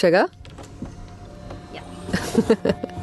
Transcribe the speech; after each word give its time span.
Go? 0.00 0.28
Yeah. 1.72 1.82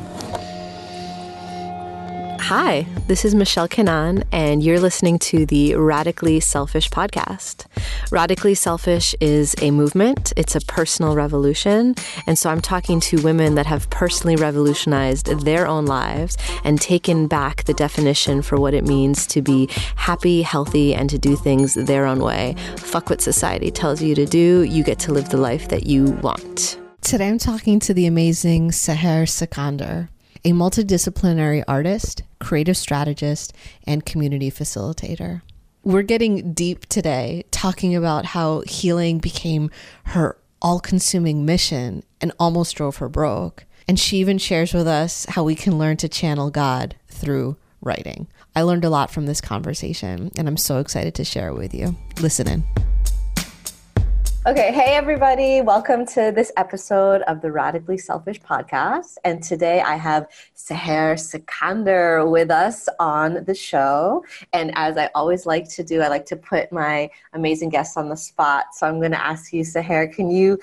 Hi, 2.53 2.85
this 3.07 3.23
is 3.23 3.33
Michelle 3.33 3.69
Kanan, 3.69 4.25
and 4.33 4.61
you're 4.61 4.81
listening 4.81 5.19
to 5.19 5.45
the 5.45 5.75
Radically 5.75 6.41
Selfish 6.41 6.89
podcast. 6.89 7.65
Radically 8.11 8.55
Selfish 8.55 9.15
is 9.21 9.55
a 9.61 9.71
movement, 9.71 10.33
it's 10.35 10.53
a 10.53 10.59
personal 10.59 11.15
revolution. 11.15 11.95
And 12.27 12.37
so 12.37 12.49
I'm 12.49 12.59
talking 12.59 12.99
to 12.99 13.21
women 13.21 13.55
that 13.55 13.67
have 13.67 13.89
personally 13.89 14.35
revolutionized 14.35 15.27
their 15.45 15.65
own 15.65 15.85
lives 15.85 16.37
and 16.65 16.81
taken 16.81 17.27
back 17.27 17.63
the 17.63 17.73
definition 17.73 18.41
for 18.41 18.59
what 18.59 18.73
it 18.73 18.85
means 18.85 19.25
to 19.27 19.41
be 19.41 19.69
happy, 19.95 20.41
healthy, 20.41 20.93
and 20.93 21.09
to 21.09 21.17
do 21.17 21.37
things 21.37 21.75
their 21.75 22.05
own 22.05 22.19
way. 22.19 22.55
Fuck 22.75 23.09
what 23.09 23.21
society 23.21 23.71
tells 23.71 24.01
you 24.01 24.13
to 24.15 24.25
do, 24.25 24.63
you 24.63 24.83
get 24.83 24.99
to 24.99 25.13
live 25.13 25.29
the 25.29 25.37
life 25.37 25.69
that 25.69 25.85
you 25.85 26.11
want. 26.21 26.80
Today 27.01 27.27
I'm 27.27 27.39
talking 27.39 27.79
to 27.81 27.93
the 27.93 28.05
amazing 28.05 28.69
Seher 28.69 29.27
Sikandar 29.27 30.09
a 30.43 30.51
multidisciplinary 30.51 31.63
artist, 31.67 32.23
creative 32.39 32.77
strategist, 32.77 33.53
and 33.85 34.05
community 34.05 34.49
facilitator. 34.49 35.41
We're 35.83 36.01
getting 36.03 36.53
deep 36.53 36.87
today, 36.87 37.43
talking 37.51 37.95
about 37.95 38.25
how 38.25 38.61
healing 38.61 39.19
became 39.19 39.69
her 40.05 40.37
all 40.61 40.79
consuming 40.79 41.45
mission 41.45 42.03
and 42.21 42.31
almost 42.39 42.75
drove 42.75 42.97
her 42.97 43.09
broke. 43.09 43.65
And 43.87 43.99
she 43.99 44.17
even 44.17 44.37
shares 44.37 44.73
with 44.73 44.87
us 44.87 45.25
how 45.29 45.43
we 45.43 45.55
can 45.55 45.77
learn 45.77 45.97
to 45.97 46.09
channel 46.09 46.49
God 46.49 46.95
through 47.07 47.57
writing. 47.81 48.27
I 48.55 48.61
learned 48.61 48.85
a 48.85 48.89
lot 48.89 49.11
from 49.11 49.25
this 49.25 49.41
conversation, 49.41 50.31
and 50.37 50.47
I'm 50.47 50.57
so 50.57 50.79
excited 50.79 51.15
to 51.15 51.25
share 51.25 51.49
it 51.49 51.55
with 51.55 51.73
you. 51.73 51.95
Listen 52.19 52.47
in. 52.47 52.63
Okay, 54.43 54.73
hey 54.73 54.95
everybody, 54.95 55.61
welcome 55.61 56.03
to 56.03 56.31
this 56.35 56.51
episode 56.57 57.21
of 57.27 57.41
the 57.41 57.51
Radically 57.51 57.99
Selfish 57.99 58.41
podcast. 58.41 59.17
And 59.23 59.43
today 59.43 59.81
I 59.81 59.97
have 59.97 60.25
Seher 60.57 61.19
Sikandar 61.19 62.27
with 62.27 62.49
us 62.49 62.89
on 62.99 63.43
the 63.45 63.53
show. 63.53 64.25
And 64.51 64.71
as 64.73 64.97
I 64.97 65.11
always 65.13 65.45
like 65.45 65.69
to 65.75 65.83
do, 65.83 66.01
I 66.01 66.07
like 66.07 66.25
to 66.25 66.35
put 66.35 66.71
my 66.71 67.11
amazing 67.33 67.69
guests 67.69 67.97
on 67.97 68.09
the 68.09 68.17
spot. 68.17 68.73
So 68.73 68.87
I'm 68.87 68.97
going 68.97 69.11
to 69.11 69.23
ask 69.23 69.53
you, 69.53 69.61
Seher, 69.61 70.11
can 70.11 70.31
you 70.31 70.57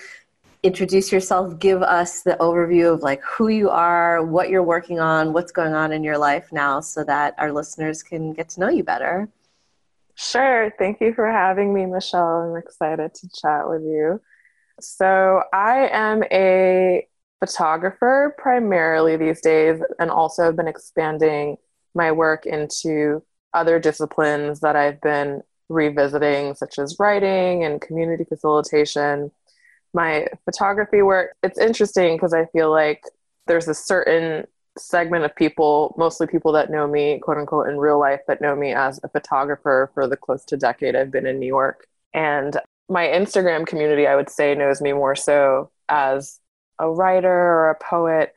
introduce 0.64 1.12
yourself, 1.12 1.56
give 1.60 1.80
us 1.80 2.22
the 2.22 2.36
overview 2.40 2.92
of 2.92 3.02
like 3.02 3.22
who 3.22 3.46
you 3.46 3.70
are, 3.70 4.24
what 4.24 4.48
you're 4.48 4.60
working 4.64 4.98
on, 4.98 5.32
what's 5.32 5.52
going 5.52 5.74
on 5.74 5.92
in 5.92 6.02
your 6.02 6.18
life 6.18 6.50
now 6.50 6.80
so 6.80 7.04
that 7.04 7.32
our 7.38 7.52
listeners 7.52 8.02
can 8.02 8.32
get 8.32 8.48
to 8.48 8.58
know 8.58 8.68
you 8.70 8.82
better? 8.82 9.28
Sure. 10.20 10.72
Thank 10.78 11.00
you 11.00 11.14
for 11.14 11.30
having 11.30 11.72
me, 11.72 11.86
Michelle. 11.86 12.50
I'm 12.50 12.56
excited 12.56 13.14
to 13.14 13.28
chat 13.40 13.68
with 13.68 13.82
you. 13.82 14.20
So, 14.80 15.42
I 15.52 15.88
am 15.92 16.24
a 16.32 17.06
photographer 17.38 18.34
primarily 18.36 19.16
these 19.16 19.40
days, 19.40 19.80
and 20.00 20.10
also 20.10 20.44
have 20.44 20.56
been 20.56 20.66
expanding 20.66 21.56
my 21.94 22.10
work 22.10 22.46
into 22.46 23.22
other 23.54 23.78
disciplines 23.78 24.60
that 24.60 24.74
I've 24.74 25.00
been 25.00 25.42
revisiting, 25.68 26.56
such 26.56 26.80
as 26.80 26.96
writing 26.98 27.62
and 27.62 27.80
community 27.80 28.24
facilitation. 28.24 29.30
My 29.94 30.26
photography 30.44 31.02
work, 31.02 31.36
it's 31.44 31.58
interesting 31.60 32.16
because 32.16 32.34
I 32.34 32.46
feel 32.46 32.72
like 32.72 33.02
there's 33.46 33.68
a 33.68 33.74
certain 33.74 34.48
segment 34.78 35.24
of 35.24 35.34
people, 35.34 35.94
mostly 35.98 36.26
people 36.26 36.52
that 36.52 36.70
know 36.70 36.86
me, 36.86 37.18
quote 37.18 37.38
unquote, 37.38 37.68
in 37.68 37.78
real 37.78 37.98
life, 37.98 38.20
that 38.28 38.40
know 38.40 38.56
me 38.56 38.72
as 38.72 39.00
a 39.02 39.08
photographer 39.08 39.90
for 39.94 40.06
the 40.06 40.16
close 40.16 40.44
to 40.46 40.56
decade 40.56 40.96
I've 40.96 41.10
been 41.10 41.26
in 41.26 41.38
New 41.38 41.46
York. 41.46 41.86
And 42.14 42.58
my 42.88 43.06
Instagram 43.06 43.66
community, 43.66 44.06
I 44.06 44.16
would 44.16 44.30
say, 44.30 44.54
knows 44.54 44.80
me 44.80 44.92
more 44.92 45.14
so 45.14 45.70
as 45.88 46.40
a 46.78 46.90
writer 46.90 47.30
or 47.30 47.70
a 47.70 47.74
poet. 47.74 48.34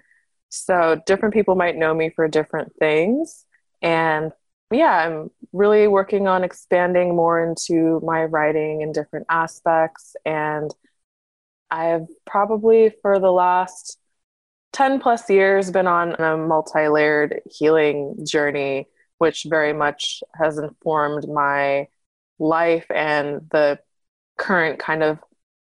So 0.50 1.02
different 1.06 1.34
people 1.34 1.56
might 1.56 1.78
know 1.78 1.94
me 1.94 2.10
for 2.10 2.28
different 2.28 2.76
things. 2.78 3.46
And 3.82 4.32
yeah, 4.72 4.96
I'm 4.96 5.32
really 5.54 5.88
working 5.88 6.28
on 6.28 6.44
expanding 6.44 7.16
more 7.16 7.44
into 7.44 8.02
my 8.04 8.26
writing 8.26 8.82
in 8.82 8.92
different 8.92 9.26
aspects. 9.30 10.16
And 10.26 10.74
I've 11.70 12.08
probably 12.26 12.92
for 13.02 13.20
the 13.20 13.32
last 13.32 13.98
10 14.74 15.00
plus 15.00 15.30
years 15.30 15.72
been 15.72 15.88
on 15.88 16.14
a 16.14 16.38
multi-layered 16.38 17.42
healing 17.50 18.16
journey 18.26 18.88
which 19.18 19.46
very 19.48 19.72
much 19.72 20.24
has 20.34 20.58
informed 20.58 21.28
my 21.30 21.88
life 22.40 22.88
and 22.90 23.42
the 23.52 23.78
current 24.40 24.80
kind 24.80 25.04
of 25.04 25.20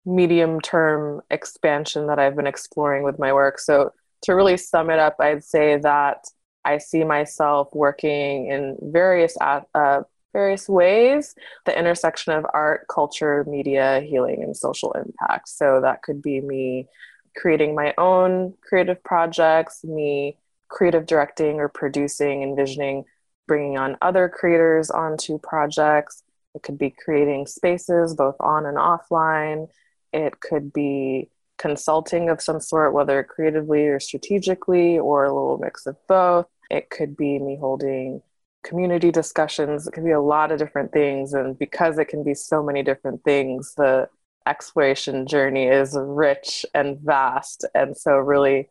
medium 0.06 0.62
term 0.62 1.20
expansion 1.32 2.06
that 2.06 2.20
I've 2.20 2.36
been 2.36 2.46
exploring 2.46 3.02
with 3.04 3.18
my 3.18 3.34
work. 3.34 3.58
So, 3.58 3.92
to 4.22 4.36
really 4.36 4.56
sum 4.58 4.92
it 4.92 5.00
up, 5.00 5.16
I'd 5.20 5.44
say 5.44 5.78
that 5.78 6.26
I 6.64 6.78
see 6.78 7.04
myself 7.04 7.70
working 7.74 8.52
in 8.52 8.78
various 8.81 9.36
uh, 9.42 10.02
various 10.31 10.70
ways, 10.70 11.34
the 11.66 11.78
intersection 11.78 12.34
of 12.34 12.46
art, 12.54 12.86
culture, 12.88 13.46
media, 13.48 14.02
healing, 14.02 14.44
and 14.44 14.56
social 14.56 14.92
impact. 14.92 15.50
So 15.50 15.81
that 15.81 16.04
could 16.04 16.22
be 16.22 16.40
me 16.42 16.88
creating 17.36 17.76
my 17.76 17.94
own 17.98 18.54
creative 18.62 19.04
projects, 19.04 19.84
me 19.84 20.38
creative 20.68 21.06
directing 21.06 21.60
or 21.60 21.68
producing, 21.68 22.44
envisioning 22.44 23.06
bringing 23.48 23.78
on 23.78 23.98
other 24.02 24.30
creators 24.30 24.92
onto 24.92 25.40
projects. 25.40 26.24
It 26.56 26.64
could 26.64 26.78
be 26.78 26.92
creating 26.92 27.48
spaces 27.48 28.14
both 28.14 28.36
on 28.40 28.66
and 28.66 28.78
offline. 28.78 29.68
It 30.14 30.40
could 30.40 30.72
be 30.72 31.30
consulting 31.58 32.30
of 32.30 32.42
some 32.42 32.60
sort, 32.60 32.94
whether 32.94 33.24
creatively 33.24 33.88
or 33.88 34.00
strategically, 34.00 34.98
or 34.98 35.26
a 35.26 35.34
little 35.34 35.58
mix 35.58 35.86
of 35.86 35.98
both. 36.08 36.46
It 36.70 36.90
could 36.90 37.18
be 37.18 37.40
me 37.40 37.58
holding 37.60 38.22
community 38.64 39.12
discussions. 39.12 39.88
It 39.88 39.92
could 39.92 40.06
be 40.06 40.12
a 40.12 40.22
lot 40.22 40.52
of 40.52 40.60
different 40.60 40.92
things. 40.92 41.34
And 41.34 41.58
because 41.58 41.98
it 41.98 42.06
can 42.06 42.24
be 42.24 42.34
so 42.34 42.64
many 42.64 42.84
different 42.84 43.24
things, 43.24 43.74
the 43.76 44.10
exploration 44.48 45.28
journey 45.28 45.68
is 45.68 45.98
rich 46.00 46.66
and 46.74 47.00
vast. 47.00 47.66
And 47.74 47.96
so, 47.96 48.16
really 48.18 48.70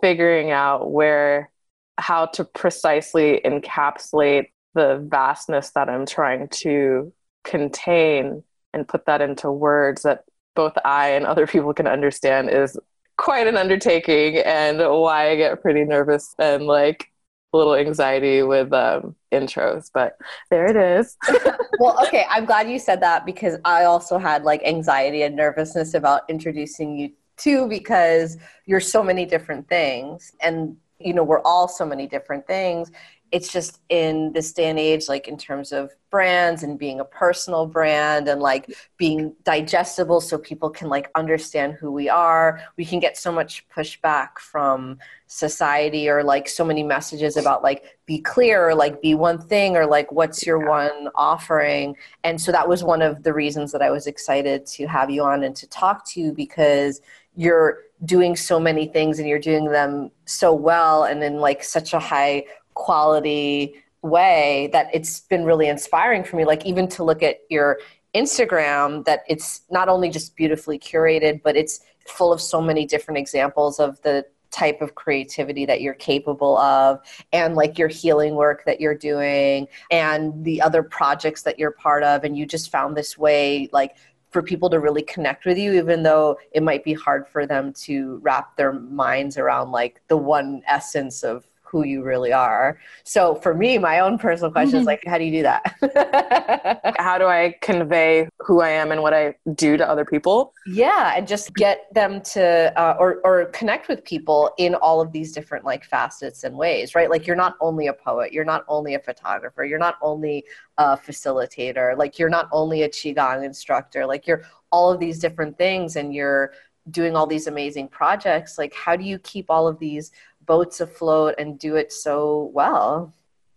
figuring 0.00 0.50
out 0.50 0.90
where, 0.90 1.50
how 1.98 2.26
to 2.26 2.44
precisely 2.44 3.40
encapsulate 3.44 4.48
the 4.74 5.04
vastness 5.08 5.70
that 5.70 5.88
I'm 5.88 6.06
trying 6.06 6.48
to 6.48 7.12
contain 7.44 8.42
and 8.72 8.88
put 8.88 9.06
that 9.06 9.20
into 9.20 9.50
words 9.50 10.02
that 10.02 10.24
both 10.54 10.74
I 10.84 11.10
and 11.10 11.26
other 11.26 11.46
people 11.46 11.72
can 11.72 11.86
understand 11.86 12.50
is 12.50 12.78
quite 13.16 13.46
an 13.46 13.56
undertaking 13.56 14.38
and 14.38 14.78
why 14.78 15.30
I 15.30 15.36
get 15.36 15.62
pretty 15.62 15.84
nervous 15.84 16.34
and 16.38 16.64
like 16.64 17.10
little 17.56 17.74
anxiety 17.74 18.42
with 18.42 18.72
um, 18.72 19.14
intros, 19.32 19.90
but 19.92 20.16
there 20.50 20.66
it 20.66 20.76
is. 20.76 21.16
well, 21.78 22.02
okay, 22.06 22.24
I'm 22.28 22.44
glad 22.44 22.68
you 22.68 22.78
said 22.78 23.00
that 23.02 23.24
because 23.24 23.56
I 23.64 23.84
also 23.84 24.18
had 24.18 24.44
like 24.44 24.62
anxiety 24.64 25.22
and 25.22 25.36
nervousness 25.36 25.94
about 25.94 26.22
introducing 26.28 26.98
you 26.98 27.12
too 27.36 27.68
because 27.68 28.36
you're 28.66 28.80
so 28.80 29.02
many 29.02 29.26
different 29.26 29.68
things 29.68 30.32
and 30.40 30.76
you 30.98 31.12
know 31.12 31.24
we're 31.24 31.42
all 31.42 31.66
so 31.66 31.84
many 31.84 32.06
different 32.06 32.46
things 32.46 32.92
it's 33.34 33.52
just 33.52 33.80
in 33.88 34.32
this 34.32 34.52
day 34.52 34.70
and 34.70 34.78
age 34.78 35.08
like 35.08 35.26
in 35.26 35.36
terms 35.36 35.72
of 35.72 35.90
brands 36.08 36.62
and 36.62 36.78
being 36.78 37.00
a 37.00 37.04
personal 37.04 37.66
brand 37.66 38.28
and 38.28 38.40
like 38.40 38.72
being 38.96 39.34
digestible 39.42 40.20
so 40.20 40.38
people 40.38 40.70
can 40.70 40.88
like 40.88 41.10
understand 41.16 41.72
who 41.72 41.90
we 41.90 42.08
are. 42.08 42.60
We 42.76 42.84
can 42.84 43.00
get 43.00 43.16
so 43.16 43.32
much 43.32 43.68
pushback 43.76 44.38
from 44.38 45.00
society 45.26 46.08
or 46.08 46.22
like 46.22 46.48
so 46.48 46.64
many 46.64 46.84
messages 46.84 47.36
about 47.36 47.64
like 47.64 47.98
be 48.06 48.20
clear 48.20 48.68
or 48.68 48.74
like 48.76 49.02
be 49.02 49.16
one 49.16 49.40
thing 49.40 49.76
or 49.76 49.84
like 49.84 50.12
what's 50.12 50.46
your 50.46 50.60
one 50.60 51.08
offering. 51.16 51.96
And 52.22 52.40
so 52.40 52.52
that 52.52 52.68
was 52.68 52.84
one 52.84 53.02
of 53.02 53.24
the 53.24 53.34
reasons 53.34 53.72
that 53.72 53.82
i 53.82 53.90
was 53.90 54.06
excited 54.06 54.64
to 54.66 54.86
have 54.86 55.10
you 55.10 55.24
on 55.24 55.42
and 55.42 55.56
to 55.56 55.66
talk 55.66 56.06
to 56.10 56.20
you 56.20 56.30
because 56.32 57.00
you're 57.34 57.78
doing 58.04 58.36
so 58.36 58.60
many 58.60 58.86
things 58.86 59.18
and 59.18 59.28
you're 59.28 59.38
doing 59.38 59.66
them 59.66 60.10
so 60.26 60.52
well 60.52 61.04
and 61.04 61.22
in 61.22 61.36
like 61.36 61.64
such 61.64 61.94
a 61.94 61.98
high 61.98 62.44
quality 62.74 63.74
way 64.02 64.68
that 64.72 64.88
it's 64.92 65.20
been 65.20 65.44
really 65.44 65.68
inspiring 65.68 66.22
for 66.22 66.36
me 66.36 66.44
like 66.44 66.66
even 66.66 66.86
to 66.86 67.02
look 67.02 67.22
at 67.22 67.38
your 67.48 67.78
instagram 68.14 69.04
that 69.04 69.20
it's 69.28 69.62
not 69.70 69.88
only 69.88 70.10
just 70.10 70.36
beautifully 70.36 70.78
curated 70.78 71.42
but 71.42 71.56
it's 71.56 71.80
full 72.06 72.32
of 72.32 72.40
so 72.40 72.60
many 72.60 72.84
different 72.84 73.16
examples 73.18 73.80
of 73.80 74.00
the 74.02 74.24
type 74.54 74.80
of 74.80 74.94
creativity 74.94 75.66
that 75.66 75.80
you're 75.80 75.94
capable 75.94 76.56
of 76.58 77.00
and 77.32 77.56
like 77.56 77.76
your 77.76 77.88
healing 77.88 78.36
work 78.36 78.62
that 78.64 78.80
you're 78.80 78.94
doing 78.94 79.66
and 79.90 80.44
the 80.44 80.62
other 80.62 80.82
projects 80.82 81.42
that 81.42 81.58
you're 81.58 81.72
part 81.72 82.04
of. 82.04 82.22
And 82.22 82.38
you 82.38 82.46
just 82.46 82.70
found 82.70 82.96
this 82.96 83.18
way 83.18 83.68
like 83.72 83.96
for 84.30 84.42
people 84.42 84.70
to 84.70 84.78
really 84.78 85.02
connect 85.02 85.44
with 85.44 85.58
you 85.58 85.72
even 85.72 86.04
though 86.04 86.38
it 86.52 86.62
might 86.62 86.84
be 86.84 86.92
hard 86.92 87.26
for 87.26 87.46
them 87.46 87.72
to 87.72 88.20
wrap 88.22 88.56
their 88.56 88.72
minds 88.72 89.38
around 89.38 89.72
like 89.72 90.00
the 90.06 90.16
one 90.16 90.62
essence 90.68 91.24
of 91.24 91.46
who 91.74 91.82
you 91.84 92.04
really 92.04 92.32
are. 92.32 92.78
So 93.02 93.34
for 93.34 93.52
me, 93.52 93.78
my 93.78 93.98
own 93.98 94.16
personal 94.16 94.52
question 94.52 94.76
is 94.76 94.82
mm-hmm. 94.82 94.86
like, 94.86 95.04
how 95.04 95.18
do 95.18 95.24
you 95.24 95.32
do 95.32 95.42
that? 95.42 96.94
how 96.98 97.18
do 97.18 97.26
I 97.26 97.56
convey 97.62 98.28
who 98.38 98.60
I 98.60 98.68
am 98.68 98.92
and 98.92 99.02
what 99.02 99.12
I 99.12 99.34
do 99.56 99.76
to 99.76 99.88
other 99.88 100.04
people? 100.04 100.54
Yeah, 100.68 101.14
and 101.16 101.26
just 101.26 101.52
get 101.56 101.92
them 101.92 102.20
to 102.34 102.72
uh, 102.80 102.96
or 103.00 103.20
or 103.24 103.46
connect 103.46 103.88
with 103.88 104.04
people 104.04 104.52
in 104.56 104.76
all 104.76 105.00
of 105.00 105.10
these 105.10 105.32
different 105.32 105.64
like 105.64 105.84
facets 105.84 106.44
and 106.44 106.56
ways, 106.56 106.94
right? 106.94 107.10
Like 107.10 107.26
you're 107.26 107.34
not 107.34 107.56
only 107.60 107.88
a 107.88 107.92
poet, 107.92 108.32
you're 108.32 108.44
not 108.44 108.64
only 108.68 108.94
a 108.94 109.00
photographer, 109.00 109.64
you're 109.64 109.80
not 109.80 109.96
only 110.00 110.44
a 110.78 110.96
facilitator, 110.96 111.98
like 111.98 112.20
you're 112.20 112.28
not 112.28 112.48
only 112.52 112.82
a 112.82 112.88
qigong 112.88 113.44
instructor, 113.44 114.06
like 114.06 114.28
you're 114.28 114.42
all 114.70 114.92
of 114.92 115.00
these 115.00 115.18
different 115.18 115.58
things, 115.58 115.96
and 115.96 116.14
you're 116.14 116.52
doing 116.90 117.16
all 117.16 117.26
these 117.26 117.46
amazing 117.46 117.88
projects. 117.88 118.58
Like, 118.58 118.74
how 118.74 118.96
do 118.96 119.04
you 119.04 119.18
keep 119.18 119.46
all 119.50 119.66
of 119.66 119.78
these 119.78 120.10
boats 120.46 120.80
afloat 120.80 121.34
and 121.38 121.58
do 121.58 121.76
it 121.76 121.92
so 121.92 122.50
well. 122.52 123.14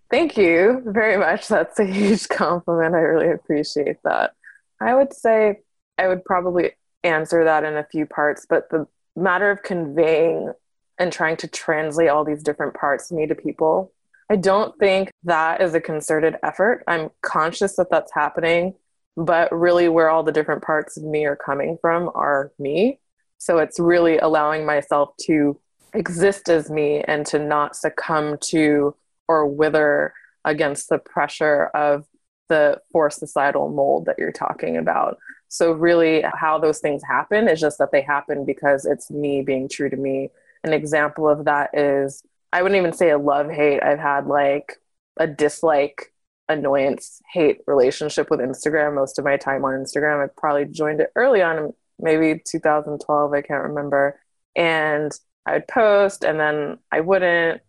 Thank 0.10 0.38
you 0.38 0.82
very 0.86 1.18
much. 1.18 1.48
That's 1.48 1.80
a 1.80 1.86
huge 1.86 2.28
compliment. 2.30 2.96
I 2.96 3.00
really 3.00 3.32
appreciate 3.32 3.98
that. 4.04 4.34
I 4.80 4.96
would 4.96 5.14
say 5.14 5.62
I 5.98 6.08
would 6.08 6.24
probably 6.24 6.72
answer 7.04 7.44
that 7.44 7.64
in 7.64 7.76
a 7.76 7.84
few 7.84 8.06
parts, 8.06 8.46
but 8.48 8.70
the 8.70 8.88
matter 9.16 9.52
of 9.52 9.64
conveying 9.64 10.54
and 10.98 11.12
trying 11.12 11.38
to 11.38 11.48
translate 11.48 12.10
all 12.10 12.24
these 12.24 12.44
different 12.44 12.74
parts 12.74 13.12
of 13.12 13.18
me 13.18 13.28
to 13.28 13.36
people, 13.36 13.92
I 14.30 14.36
don't 14.36 14.78
think 14.78 15.12
that 15.24 15.62
is 15.62 15.74
a 15.74 15.82
concerted 15.82 16.36
effort. 16.44 16.84
I'm 16.88 17.10
conscious 17.22 17.76
that 17.78 17.90
that's 17.90 18.14
happening, 18.14 18.76
but 19.16 19.52
really 19.52 19.90
where 19.90 20.10
all 20.10 20.24
the 20.24 20.32
different 20.32 20.64
parts 20.64 20.98
of 20.98 21.04
me 21.04 21.26
are 21.26 21.36
coming 21.36 21.78
from 21.82 22.10
are 22.14 22.52
me. 22.60 23.00
So 23.38 23.60
it's 23.60 23.80
really 23.80 24.18
allowing 24.18 24.66
myself 24.66 25.16
to 25.22 25.60
exist 25.98 26.50
as 26.50 26.70
me 26.70 27.02
and 27.08 27.26
to 27.26 27.40
not 27.40 27.76
succumb 27.76 28.38
to 28.40 28.96
or 29.28 29.48
wither 29.48 30.14
against 30.46 30.90
the 30.90 31.00
pressure 31.00 31.66
of 31.68 32.06
the 32.50 32.80
forced 32.92 33.20
societal 33.20 33.70
mold 33.70 34.06
that 34.06 34.18
you're 34.18 34.32
talking 34.32 34.78
about. 34.78 35.18
So, 35.50 35.72
really, 35.72 36.24
how 36.34 36.60
those 36.60 36.80
things 36.80 37.02
happen 37.04 37.48
is 37.48 37.60
just 37.60 37.78
that 37.80 37.92
they 37.92 38.02
happen 38.02 38.46
because 38.46 38.86
it's 38.86 39.10
me 39.10 39.42
being 39.42 39.68
true 39.70 39.90
to 39.90 39.98
me. 39.98 40.30
An 40.64 40.74
example 40.74 41.28
of 41.28 41.46
that 41.46 41.72
is 41.74 42.24
I 42.52 42.62
wouldn't 42.62 42.80
even 42.80 42.94
say 42.94 43.10
a 43.10 43.18
love 43.18 43.50
hate. 43.50 43.82
I've 43.82 44.00
had 44.00 44.28
like 44.28 44.78
a 45.18 45.28
dislike, 45.28 46.14
annoyance, 46.50 47.22
hate 47.32 47.62
relationship 47.68 48.30
with 48.30 48.40
Instagram 48.40 48.96
most 48.96 49.20
of 49.20 49.26
my 49.26 49.38
time 49.38 49.66
on 49.66 49.74
Instagram. 49.74 50.24
I 50.24 50.30
probably 50.38 50.66
joined 50.66 51.02
it 51.02 51.12
early 51.16 51.42
on, 51.42 51.74
maybe 52.00 52.42
2012, 52.46 53.34
I 53.34 53.42
can't 53.42 53.64
remember. 53.64 54.20
And 54.56 55.12
I 55.48 55.54
would 55.54 55.68
post 55.68 56.26
and 56.26 56.40
then 56.40 56.78
I 56.92 57.00
wouldn't, 57.00 57.62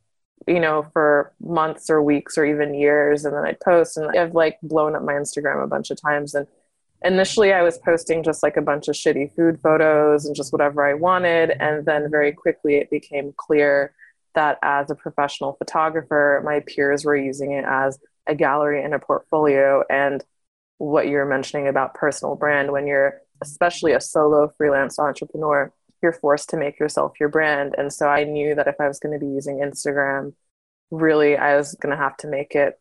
you 0.49 0.59
know, 0.59 0.87
for 0.93 1.33
months 1.41 1.89
or 1.89 2.03
weeks 2.03 2.37
or 2.37 2.45
even 2.45 2.75
years. 2.75 3.25
And 3.25 3.35
then 3.35 3.45
I'd 3.45 3.61
post 3.61 3.97
and 3.97 4.11
I've 4.19 4.35
like 4.35 4.59
blown 4.63 4.97
up 4.97 5.05
my 5.05 5.13
Instagram 5.13 5.63
a 5.63 5.69
bunch 5.69 5.91
of 5.91 6.01
times. 6.01 6.35
And 6.35 6.49
initially 7.05 7.53
I 7.53 7.63
was 7.63 7.79
posting 7.79 8.25
just 8.25 8.43
like 8.43 8.57
a 8.57 8.63
bunch 8.63 8.89
of 8.89 8.97
shitty 8.97 9.33
food 9.37 9.61
photos 9.61 10.27
and 10.27 10.35
just 10.35 10.53
whatever 10.53 10.85
I 10.85 10.95
wanted. 10.95 11.53
And 11.61 11.87
then 11.87 12.11
very 12.11 12.33
quickly 12.33 12.77
it 12.77 12.91
became 12.91 13.33
clear 13.37 13.95
that 14.35 14.59
as 14.63 14.91
a 14.91 14.97
professional 14.97 15.53
photographer, 15.53 16.43
my 16.45 16.61
peers 16.61 17.05
were 17.05 17.17
using 17.17 17.53
it 17.53 17.65
as 17.65 18.01
a 18.27 18.35
gallery 18.35 18.83
and 18.83 18.93
a 18.93 18.99
portfolio. 18.99 19.85
And 19.89 20.25
what 20.79 21.07
you're 21.07 21.25
mentioning 21.27 21.69
about 21.69 21.95
personal 21.95 22.35
brand, 22.35 22.73
when 22.73 22.89
you're 22.89 23.21
especially 23.41 23.93
a 23.93 24.01
solo 24.01 24.49
freelance 24.49 24.99
entrepreneur, 24.99 25.73
you're 26.03 26.13
forced 26.13 26.51
to 26.51 26.57
make 26.57 26.79
yourself 26.79 27.13
your 27.19 27.29
brand. 27.29 27.75
And 27.77 27.93
so 27.93 28.07
I 28.07 28.25
knew 28.25 28.55
that 28.55 28.69
if 28.69 28.77
I 28.81 28.89
was 28.89 28.99
going 28.99 29.19
to 29.19 29.25
be 29.25 29.33
using 29.33 29.59
Instagram, 29.59 30.35
really 30.91 31.37
I 31.37 31.57
was 31.57 31.75
going 31.75 31.97
to 31.97 32.03
have 32.03 32.17
to 32.19 32.29
make 32.29 32.55
it 32.55 32.79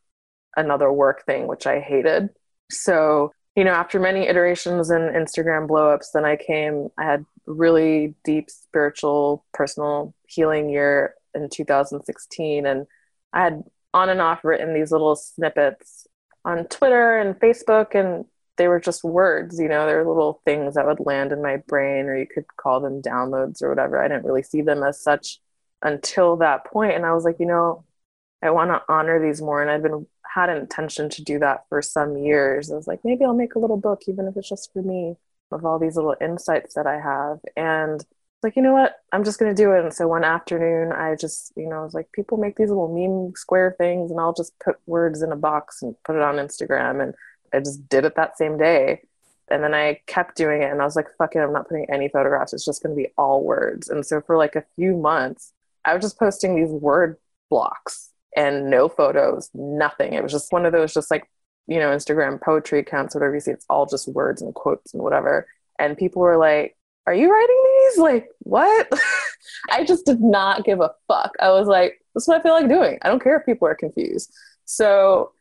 another 0.56 0.92
work 0.92 1.26
thing, 1.26 1.48
which 1.48 1.68
I 1.68 1.80
hated. 1.80 2.30
So, 2.72 3.32
you 3.56 3.64
know, 3.64 3.72
after 3.72 4.00
many 4.00 4.28
iterations 4.28 4.90
and 4.90 5.16
Instagram 5.16 5.68
blowups, 5.68 6.12
then 6.14 6.26
I 6.26 6.36
came, 6.36 6.90
I 6.98 7.06
had 7.06 7.26
really 7.46 8.16
deep 8.24 8.50
spiritual, 8.50 9.46
personal 9.54 10.14
healing 10.28 10.70
year 10.70 11.16
in 11.34 11.50
2016. 11.50 12.66
And 12.66 12.88
I 13.34 13.44
had 13.44 13.64
on 13.94 14.10
and 14.10 14.22
off 14.22 14.44
written 14.44 14.74
these 14.74 14.92
little 14.92 15.16
snippets 15.16 16.08
on 16.46 16.66
Twitter 16.66 17.18
and 17.18 17.36
Facebook 17.40 17.96
and 17.96 18.26
they 18.58 18.68
were 18.68 18.80
just 18.80 19.04
words, 19.04 19.60
you 19.60 19.68
know, 19.68 19.86
they 19.86 19.94
were 19.94 20.08
little 20.08 20.42
things 20.46 20.76
that 20.76 20.86
would 20.86 21.06
land 21.06 21.32
in 21.32 21.42
my 21.42 21.58
brain, 21.58 22.06
or 22.06 22.18
you 22.18 22.28
could 22.28 22.46
call 22.58 22.80
them 22.80 23.02
downloads 23.02 23.62
or 23.62 23.70
whatever. 23.70 24.04
I 24.04 24.08
didn't 24.08 24.26
really 24.26 24.44
see 24.44 24.62
them 24.62 24.84
as 24.84 25.02
such 25.02 25.40
until 25.82 26.38
that 26.38 26.66
point. 26.66 26.96
And 26.96 27.06
I 27.06 27.14
was 27.14 27.24
like, 27.24 27.40
you 27.40 27.46
know, 27.46 27.86
I 28.42 28.50
want 28.50 28.72
to 28.72 28.82
honor 28.90 29.22
these 29.22 29.42
more. 29.42 29.62
And 29.62 29.72
I've 29.72 29.84
been 29.84 30.08
had 30.26 30.50
an 30.50 30.58
intention 30.58 31.10
to 31.10 31.24
do 31.24 31.40
that 31.40 31.66
for 31.70 31.82
some 31.82 32.18
years. 32.18 32.72
I 32.72 32.76
was 32.76 32.88
like, 32.88 33.00
maybe 33.04 33.24
I'll 33.24 33.34
make 33.34 33.56
a 33.56 33.60
little 33.60 33.78
book, 33.78 34.04
even 34.08 34.28
if 34.28 34.36
it's 34.38 34.50
just 34.50 34.72
for 34.74 34.82
me, 34.82 35.16
of 35.52 35.66
all 35.66 35.80
these 35.80 35.96
little 35.96 36.16
insights 36.20 36.74
that 36.76 36.86
I 36.88 37.00
have. 37.00 37.40
And 37.56 38.04
like, 38.44 38.56
you 38.56 38.62
know 38.62 38.74
what? 38.74 38.96
I'm 39.12 39.24
just 39.24 39.40
going 39.40 39.54
to 39.54 39.60
do 39.60 39.72
it. 39.72 39.84
And 39.84 39.94
so 39.94 40.08
one 40.08 40.24
afternoon, 40.24 40.92
I 40.92 41.16
just, 41.16 41.54
you 41.56 41.68
know, 41.68 41.80
I 41.80 41.84
was 41.84 41.94
like, 41.94 42.12
people 42.12 42.38
make 42.38 42.56
these 42.56 42.70
little 42.70 42.94
meme 42.94 43.34
square 43.36 43.76
things, 43.78 44.12
and 44.12 44.20
I'll 44.20 44.34
just 44.34 44.54
put 44.60 44.76
words 44.86 45.22
in 45.24 45.32
a 45.32 45.36
box 45.36 45.82
and 45.82 45.96
put 46.04 46.16
it 46.16 46.22
on 46.22 46.36
Instagram. 46.36 47.02
And 47.02 47.16
I 47.54 47.60
just 47.60 47.88
did 47.90 48.06
it 48.06 48.16
that 48.16 48.38
same 48.38 48.58
day. 48.58 49.02
And 49.50 49.64
then 49.64 49.74
I 49.74 50.02
kept 50.08 50.36
doing 50.36 50.62
it 50.62 50.72
and 50.72 50.82
I 50.82 50.86
was 50.86 50.96
like, 50.96 51.08
fuck 51.18 51.36
it, 51.36 51.40
I'm 51.40 51.54
not 51.54 51.70
putting 51.70 51.90
any 51.90 52.10
photographs. 52.10 52.54
It's 52.54 52.66
just 52.66 52.84
going 52.84 52.96
to 52.96 53.02
be 53.02 53.14
all 53.18 53.44
words. 53.44 53.90
And 53.90 54.06
so 54.06 54.20
for 54.22 54.36
like 54.36 54.56
a 54.56 54.66
few 54.76 54.96
months, 54.98 55.54
I 55.86 55.94
was 55.94 56.04
just 56.04 56.20
posting 56.20 56.56
these 56.56 56.70
word 56.70 57.18
blocks 57.50 58.12
and 58.36 58.70
no 58.70 58.90
photos, 58.90 59.50
nothing. 59.54 60.14
It 60.14 60.22
was 60.22 60.34
just 60.34 60.52
one 60.52 60.66
of 60.66 60.74
those, 60.74 60.94
just 60.94 61.10
like, 61.10 61.30
you 61.66 61.80
know, 61.80 61.96
Instagram 61.96 62.42
poetry 62.42 62.80
accounts, 62.80 63.16
whatever 63.16 63.34
you 63.34 63.40
see, 63.40 63.52
it's 63.52 63.66
all 63.70 63.86
just 63.86 64.08
words 64.10 64.42
and 64.42 64.54
quotes 64.54 64.94
and 64.94 65.02
whatever. 65.02 65.48
And 65.80 65.98
people 65.98 66.22
were 66.22 66.38
like, 66.38 66.76
are 67.06 67.14
you 67.14 67.32
writing 67.32 67.64
these? 67.66 67.98
Like, 68.00 68.30
what? 68.40 68.92
I 69.72 69.86
just 69.86 70.06
did 70.06 70.20
not 70.20 70.66
give 70.66 70.82
a 70.82 70.92
fuck. 71.08 71.32
I 71.40 71.52
was 71.52 71.68
like, 71.68 72.02
this 72.14 72.24
is 72.24 72.28
what 72.28 72.40
I 72.40 72.44
feel 72.44 72.54
like 72.54 72.68
doing. 72.68 73.00
I 73.02 73.08
don't 73.08 73.24
care 73.24 73.38
if 73.38 73.46
people 73.46 73.68
are 73.68 73.76
confused. 73.76 74.34
So 74.66 75.32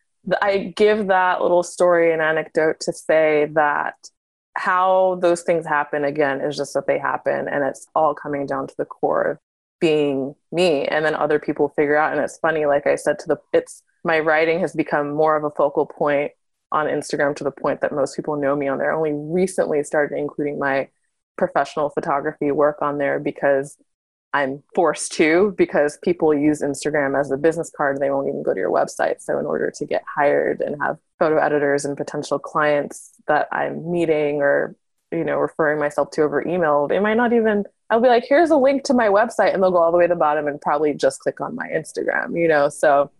I 0.42 0.72
give 0.76 1.06
that 1.08 1.42
little 1.42 1.62
story 1.62 2.12
and 2.12 2.20
anecdote 2.20 2.80
to 2.80 2.92
say 2.92 3.48
that 3.52 3.94
how 4.54 5.18
those 5.20 5.42
things 5.42 5.66
happen 5.66 6.04
again 6.04 6.40
is 6.40 6.56
just 6.56 6.74
that 6.74 6.86
they 6.86 6.98
happen 6.98 7.46
and 7.48 7.62
it's 7.62 7.86
all 7.94 8.14
coming 8.14 8.46
down 8.46 8.66
to 8.66 8.74
the 8.78 8.84
core 8.84 9.22
of 9.22 9.38
being 9.80 10.34
me. 10.50 10.86
And 10.86 11.04
then 11.04 11.14
other 11.14 11.38
people 11.38 11.68
figure 11.76 11.96
out. 11.96 12.12
And 12.12 12.20
it's 12.20 12.38
funny 12.38 12.66
like 12.66 12.86
i 12.86 12.96
said 12.96 13.18
to 13.20 13.28
the 13.28 13.36
it's 13.52 13.82
my 14.04 14.18
writing 14.20 14.60
has 14.60 14.72
become 14.72 15.12
more 15.12 15.36
of 15.36 15.44
a 15.44 15.50
focal 15.50 15.84
point 15.86 16.32
on 16.72 16.86
instagram 16.86 17.34
to 17.36 17.44
the 17.44 17.50
point 17.50 17.80
that 17.80 17.92
most 17.92 18.16
people 18.16 18.36
know 18.36 18.56
me 18.56 18.68
on 18.68 18.78
there. 18.78 18.92
I 18.92 18.96
only 18.96 19.12
recently 19.12 19.82
started 19.84 20.18
including 20.18 20.58
my 20.58 20.88
professional 21.36 21.90
photography 21.90 22.50
work 22.50 22.80
on 22.80 22.98
there 22.98 23.20
because 23.20 23.76
I'm 24.32 24.62
forced 24.74 25.12
to 25.12 25.54
because 25.56 25.98
people 26.02 26.34
use 26.34 26.60
Instagram 26.60 27.18
as 27.18 27.30
a 27.30 27.36
business 27.36 27.70
card. 27.74 28.00
They 28.00 28.10
won't 28.10 28.28
even 28.28 28.42
go 28.42 28.52
to 28.52 28.60
your 28.60 28.70
website. 28.70 29.20
So, 29.20 29.38
in 29.38 29.46
order 29.46 29.70
to 29.70 29.86
get 29.86 30.04
hired 30.14 30.60
and 30.60 30.76
have 30.82 30.98
photo 31.18 31.38
editors 31.38 31.84
and 31.84 31.96
potential 31.96 32.38
clients 32.38 33.12
that 33.28 33.48
I'm 33.50 33.90
meeting 33.90 34.42
or, 34.42 34.76
you 35.10 35.24
know, 35.24 35.38
referring 35.38 35.78
myself 35.78 36.10
to 36.12 36.22
over 36.22 36.46
email, 36.46 36.86
they 36.86 36.98
might 36.98 37.16
not 37.16 37.32
even, 37.32 37.64
I'll 37.88 38.00
be 38.00 38.08
like, 38.08 38.24
here's 38.28 38.50
a 38.50 38.56
link 38.56 38.84
to 38.84 38.94
my 38.94 39.08
website. 39.08 39.54
And 39.54 39.62
they'll 39.62 39.70
go 39.70 39.78
all 39.78 39.92
the 39.92 39.98
way 39.98 40.06
to 40.06 40.12
the 40.14 40.18
bottom 40.18 40.46
and 40.48 40.60
probably 40.60 40.92
just 40.92 41.20
click 41.20 41.40
on 41.40 41.54
my 41.54 41.68
Instagram, 41.68 42.38
you 42.38 42.48
know? 42.48 42.68
So, 42.68 43.10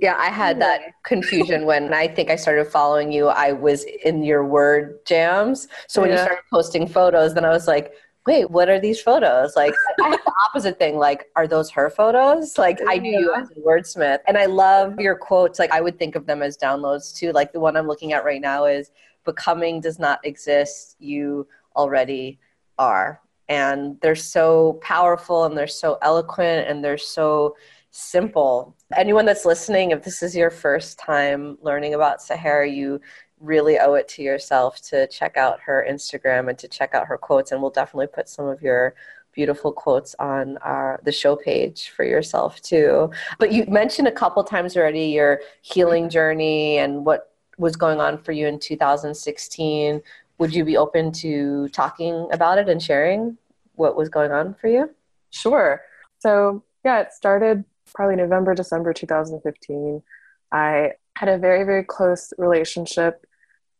yeah, 0.00 0.16
I 0.18 0.30
had 0.30 0.60
that 0.60 0.80
confusion 1.04 1.64
when 1.66 1.92
I 1.92 2.08
think 2.08 2.30
I 2.30 2.36
started 2.36 2.66
following 2.66 3.12
you. 3.12 3.28
I 3.28 3.52
was 3.52 3.84
in 4.04 4.24
your 4.24 4.44
word 4.44 5.04
jams. 5.06 5.68
So 5.86 6.00
when 6.00 6.10
yeah. 6.10 6.16
you 6.16 6.22
started 6.24 6.42
posting 6.50 6.88
photos, 6.88 7.34
then 7.34 7.44
I 7.44 7.50
was 7.50 7.68
like, 7.68 7.92
wait, 8.26 8.50
what 8.50 8.68
are 8.68 8.78
these 8.78 9.00
photos? 9.00 9.56
Like, 9.56 9.74
I 10.02 10.10
have 10.10 10.24
the 10.24 10.32
opposite 10.48 10.78
thing. 10.78 10.96
Like, 10.96 11.26
are 11.34 11.48
those 11.48 11.70
her 11.70 11.90
photos? 11.90 12.56
Like, 12.56 12.78
I 12.88 12.98
do 12.98 13.08
you 13.08 13.34
as 13.34 13.50
a 13.50 13.60
wordsmith. 13.60 14.20
And 14.28 14.38
I 14.38 14.46
love 14.46 15.00
your 15.00 15.16
quotes. 15.16 15.58
Like, 15.58 15.72
I 15.72 15.80
would 15.80 15.98
think 15.98 16.14
of 16.14 16.26
them 16.26 16.42
as 16.42 16.56
downloads 16.56 17.14
too. 17.14 17.32
Like, 17.32 17.52
the 17.52 17.60
one 17.60 17.76
I'm 17.76 17.88
looking 17.88 18.12
at 18.12 18.24
right 18.24 18.40
now 18.40 18.66
is 18.66 18.90
Becoming 19.24 19.80
does 19.80 19.98
not 19.98 20.24
exist. 20.24 20.96
You 20.98 21.46
already 21.76 22.38
are. 22.78 23.20
And 23.48 24.00
they're 24.00 24.14
so 24.14 24.80
powerful 24.82 25.44
and 25.44 25.56
they're 25.56 25.66
so 25.66 25.98
eloquent 26.02 26.68
and 26.68 26.82
they're 26.82 26.98
so 26.98 27.56
simple. 27.90 28.76
Anyone 28.96 29.26
that's 29.26 29.44
listening, 29.44 29.90
if 29.90 30.02
this 30.02 30.22
is 30.22 30.34
your 30.34 30.50
first 30.50 30.98
time 30.98 31.58
learning 31.60 31.94
about 31.94 32.22
Sahara, 32.22 32.68
you 32.68 33.00
really 33.42 33.78
owe 33.78 33.94
it 33.94 34.08
to 34.08 34.22
yourself 34.22 34.80
to 34.82 35.06
check 35.08 35.36
out 35.36 35.60
her 35.60 35.86
Instagram 35.88 36.48
and 36.48 36.58
to 36.58 36.68
check 36.68 36.94
out 36.94 37.06
her 37.06 37.18
quotes. 37.18 37.52
And 37.52 37.60
we'll 37.60 37.70
definitely 37.70 38.06
put 38.06 38.28
some 38.28 38.46
of 38.46 38.62
your 38.62 38.94
beautiful 39.32 39.72
quotes 39.72 40.14
on 40.18 40.58
our 40.58 41.00
the 41.04 41.12
show 41.12 41.34
page 41.36 41.90
for 41.90 42.04
yourself 42.04 42.60
too. 42.62 43.10
But 43.38 43.52
you 43.52 43.64
mentioned 43.66 44.08
a 44.08 44.12
couple 44.12 44.44
times 44.44 44.76
already 44.76 45.06
your 45.06 45.40
healing 45.62 46.08
journey 46.08 46.78
and 46.78 47.04
what 47.04 47.32
was 47.58 47.76
going 47.76 48.00
on 48.00 48.18
for 48.18 48.32
you 48.32 48.46
in 48.46 48.58
2016. 48.58 50.02
Would 50.38 50.54
you 50.54 50.64
be 50.64 50.76
open 50.76 51.12
to 51.12 51.68
talking 51.68 52.28
about 52.32 52.58
it 52.58 52.68
and 52.68 52.82
sharing 52.82 53.38
what 53.74 53.96
was 53.96 54.08
going 54.08 54.32
on 54.32 54.54
for 54.54 54.68
you? 54.68 54.90
Sure. 55.30 55.82
So, 56.18 56.62
yeah, 56.84 57.00
it 57.00 57.12
started 57.12 57.64
probably 57.94 58.16
November, 58.16 58.54
December 58.54 58.92
2015, 58.92 60.02
I 60.50 60.92
had 61.16 61.28
a 61.28 61.38
very, 61.38 61.64
very 61.64 61.84
close 61.84 62.32
relationship 62.38 63.26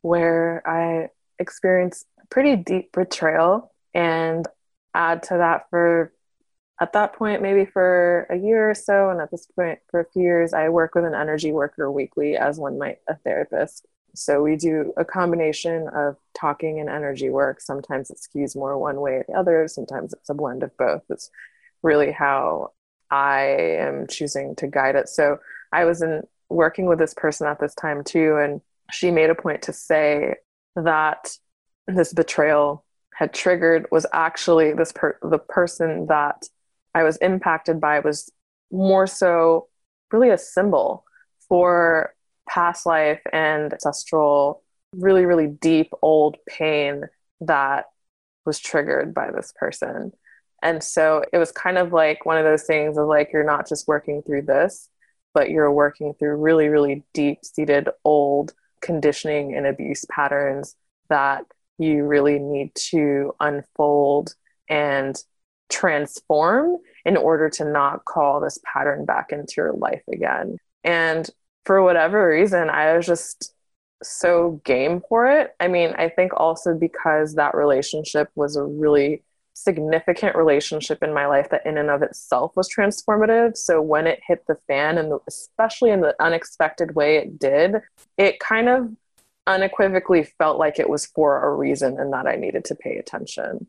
where 0.02 0.62
I 0.66 1.08
experienced 1.38 2.06
pretty 2.30 2.56
deep 2.56 2.92
betrayal. 2.92 3.72
And 3.94 4.46
add 4.94 5.22
to 5.24 5.38
that 5.38 5.68
for 5.70 6.12
at 6.80 6.94
that 6.94 7.14
point, 7.14 7.42
maybe 7.42 7.64
for 7.64 8.26
a 8.30 8.36
year 8.36 8.70
or 8.70 8.74
so, 8.74 9.10
and 9.10 9.20
at 9.20 9.30
this 9.30 9.46
point 9.46 9.78
for 9.90 10.00
a 10.00 10.04
few 10.04 10.22
years, 10.22 10.52
I 10.52 10.68
work 10.68 10.94
with 10.94 11.04
an 11.04 11.14
energy 11.14 11.52
worker 11.52 11.90
weekly 11.90 12.36
as 12.36 12.58
one 12.58 12.78
might 12.78 12.98
a 13.06 13.14
therapist. 13.16 13.86
So 14.14 14.42
we 14.42 14.56
do 14.56 14.92
a 14.96 15.04
combination 15.04 15.88
of 15.88 16.16
talking 16.34 16.80
and 16.80 16.88
energy 16.88 17.30
work. 17.30 17.60
Sometimes 17.60 18.10
it 18.10 18.18
skews 18.18 18.56
more 18.56 18.76
one 18.76 19.00
way 19.00 19.12
or 19.12 19.24
the 19.28 19.34
other. 19.34 19.68
Sometimes 19.68 20.12
it's 20.12 20.28
a 20.28 20.34
blend 20.34 20.62
of 20.62 20.76
both. 20.76 21.02
It's 21.08 21.30
really 21.82 22.10
how 22.10 22.72
I 23.10 23.42
am 23.78 24.06
choosing 24.06 24.56
to 24.56 24.66
guide 24.66 24.96
it. 24.96 25.08
So 25.08 25.38
I 25.72 25.84
was 25.84 26.02
in 26.02 26.26
working 26.48 26.86
with 26.86 26.98
this 26.98 27.14
person 27.14 27.46
at 27.46 27.60
this 27.60 27.74
time 27.74 28.04
too, 28.04 28.36
and 28.36 28.60
she 28.92 29.10
made 29.10 29.30
a 29.30 29.34
point 29.34 29.62
to 29.62 29.72
say 29.72 30.34
that 30.76 31.36
this 31.86 32.12
betrayal 32.12 32.84
had 33.14 33.34
triggered 33.34 33.86
was 33.90 34.06
actually 34.12 34.72
this 34.72 34.92
per- 34.92 35.18
the 35.22 35.38
person 35.38 36.06
that 36.06 36.44
I 36.94 37.02
was 37.02 37.16
impacted 37.18 37.80
by 37.80 38.00
was 38.00 38.30
more 38.70 39.06
so 39.06 39.68
really 40.12 40.30
a 40.30 40.38
symbol 40.38 41.04
for 41.48 42.14
past 42.48 42.86
life 42.86 43.20
and 43.32 43.72
ancestral, 43.72 44.62
really, 44.94 45.24
really 45.24 45.46
deep 45.46 45.90
old 46.02 46.36
pain 46.48 47.04
that 47.40 47.86
was 48.44 48.58
triggered 48.58 49.14
by 49.14 49.30
this 49.30 49.52
person. 49.56 50.12
And 50.62 50.82
so 50.82 51.24
it 51.32 51.38
was 51.38 51.50
kind 51.50 51.78
of 51.78 51.92
like 51.92 52.24
one 52.24 52.38
of 52.38 52.44
those 52.44 52.64
things 52.64 52.96
of 52.96 53.06
like, 53.06 53.30
you're 53.32 53.44
not 53.44 53.68
just 53.68 53.88
working 53.88 54.22
through 54.22 54.42
this, 54.42 54.88
but 55.34 55.50
you're 55.50 55.72
working 55.72 56.14
through 56.14 56.36
really, 56.36 56.68
really 56.68 57.04
deep 57.14 57.44
seated 57.44 57.88
old 58.04 58.52
conditioning 58.82 59.54
and 59.54 59.66
abuse 59.66 60.04
patterns 60.10 60.76
that 61.08 61.44
you 61.78 62.04
really 62.04 62.38
need 62.38 62.74
to 62.74 63.34
unfold 63.40 64.34
and 64.68 65.16
transform 65.70 66.76
in 67.04 67.16
order 67.16 67.48
to 67.48 67.64
not 67.64 68.04
call 68.04 68.40
this 68.40 68.58
pattern 68.72 69.04
back 69.04 69.32
into 69.32 69.54
your 69.56 69.72
life 69.72 70.02
again. 70.12 70.56
And 70.84 71.28
for 71.64 71.82
whatever 71.82 72.28
reason, 72.28 72.68
I 72.68 72.96
was 72.96 73.06
just 73.06 73.54
so 74.02 74.60
game 74.64 75.02
for 75.08 75.26
it. 75.26 75.54
I 75.60 75.68
mean, 75.68 75.94
I 75.96 76.08
think 76.08 76.32
also 76.36 76.74
because 76.74 77.34
that 77.34 77.54
relationship 77.54 78.28
was 78.34 78.56
a 78.56 78.64
really 78.64 79.22
significant 79.54 80.34
relationship 80.36 81.02
in 81.02 81.12
my 81.12 81.26
life 81.26 81.50
that 81.50 81.66
in 81.66 81.78
and 81.78 81.90
of 81.90 82.02
itself 82.02 82.52
was 82.56 82.68
transformative. 82.68 83.56
So 83.56 83.80
when 83.80 84.06
it 84.06 84.20
hit 84.26 84.46
the 84.46 84.56
fan 84.66 84.98
and 84.98 85.12
especially 85.26 85.90
in 85.90 86.00
the 86.00 86.14
unexpected 86.20 86.94
way 86.94 87.16
it 87.16 87.38
did, 87.38 87.76
it 88.16 88.40
kind 88.40 88.68
of 88.68 88.90
unequivocally 89.46 90.24
felt 90.38 90.58
like 90.58 90.78
it 90.78 90.88
was 90.88 91.06
for 91.06 91.44
a 91.44 91.54
reason 91.54 91.98
and 91.98 92.12
that 92.12 92.26
I 92.26 92.36
needed 92.36 92.64
to 92.66 92.74
pay 92.74 92.96
attention. 92.96 93.66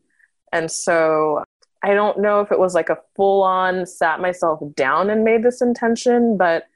And 0.52 0.70
so 0.70 1.44
I 1.82 1.94
don't 1.94 2.20
know 2.20 2.40
if 2.40 2.50
it 2.52 2.58
was 2.58 2.74
like 2.74 2.88
a 2.88 3.00
full 3.16 3.42
on 3.42 3.84
sat 3.86 4.20
myself 4.20 4.60
down 4.74 5.10
and 5.10 5.24
made 5.24 5.42
this 5.42 5.60
intention, 5.60 6.36
but 6.36 6.66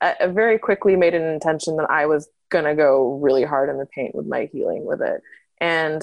I 0.00 0.26
very 0.26 0.58
quickly 0.58 0.96
made 0.96 1.14
an 1.14 1.22
intention 1.22 1.76
that 1.76 1.90
I 1.90 2.06
was 2.06 2.28
going 2.48 2.64
to 2.64 2.74
go 2.74 3.18
really 3.22 3.44
hard 3.44 3.70
in 3.70 3.78
the 3.78 3.86
paint 3.86 4.14
with 4.14 4.26
my 4.26 4.48
healing 4.52 4.84
with 4.84 5.00
it. 5.00 5.22
And 5.60 6.02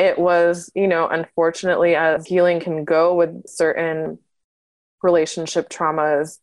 it 0.00 0.18
was, 0.18 0.72
you 0.74 0.88
know, 0.88 1.06
unfortunately, 1.06 1.94
as 1.94 2.26
healing 2.26 2.58
can 2.58 2.84
go 2.86 3.14
with 3.14 3.46
certain 3.46 4.18
relationship 5.02 5.68
traumas, 5.68 6.38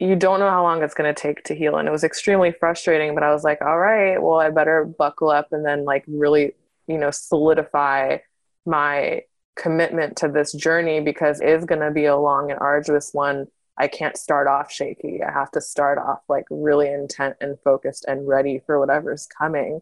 you 0.00 0.16
don't 0.16 0.40
know 0.40 0.50
how 0.50 0.64
long 0.64 0.82
it's 0.82 0.92
going 0.92 1.14
to 1.14 1.18
take 1.18 1.44
to 1.44 1.54
heal. 1.54 1.76
And 1.76 1.86
it 1.86 1.92
was 1.92 2.02
extremely 2.02 2.50
frustrating, 2.50 3.14
but 3.14 3.22
I 3.22 3.32
was 3.32 3.44
like, 3.44 3.62
all 3.62 3.78
right, 3.78 4.20
well, 4.20 4.40
I 4.40 4.50
better 4.50 4.84
buckle 4.84 5.30
up 5.30 5.52
and 5.52 5.64
then, 5.64 5.84
like, 5.84 6.02
really, 6.08 6.54
you 6.88 6.98
know, 6.98 7.12
solidify 7.12 8.18
my 8.66 9.22
commitment 9.54 10.16
to 10.16 10.28
this 10.28 10.52
journey 10.52 11.00
because 11.00 11.40
it 11.40 11.48
is 11.48 11.64
going 11.64 11.82
to 11.82 11.92
be 11.92 12.06
a 12.06 12.16
long 12.16 12.50
and 12.50 12.58
arduous 12.58 13.14
one. 13.14 13.46
I 13.78 13.86
can't 13.86 14.16
start 14.16 14.48
off 14.48 14.72
shaky. 14.72 15.22
I 15.22 15.30
have 15.30 15.52
to 15.52 15.60
start 15.60 15.98
off 15.98 16.22
like 16.28 16.46
really 16.50 16.88
intent 16.88 17.36
and 17.40 17.56
focused 17.62 18.04
and 18.08 18.26
ready 18.26 18.60
for 18.66 18.80
whatever's 18.80 19.26
coming. 19.26 19.80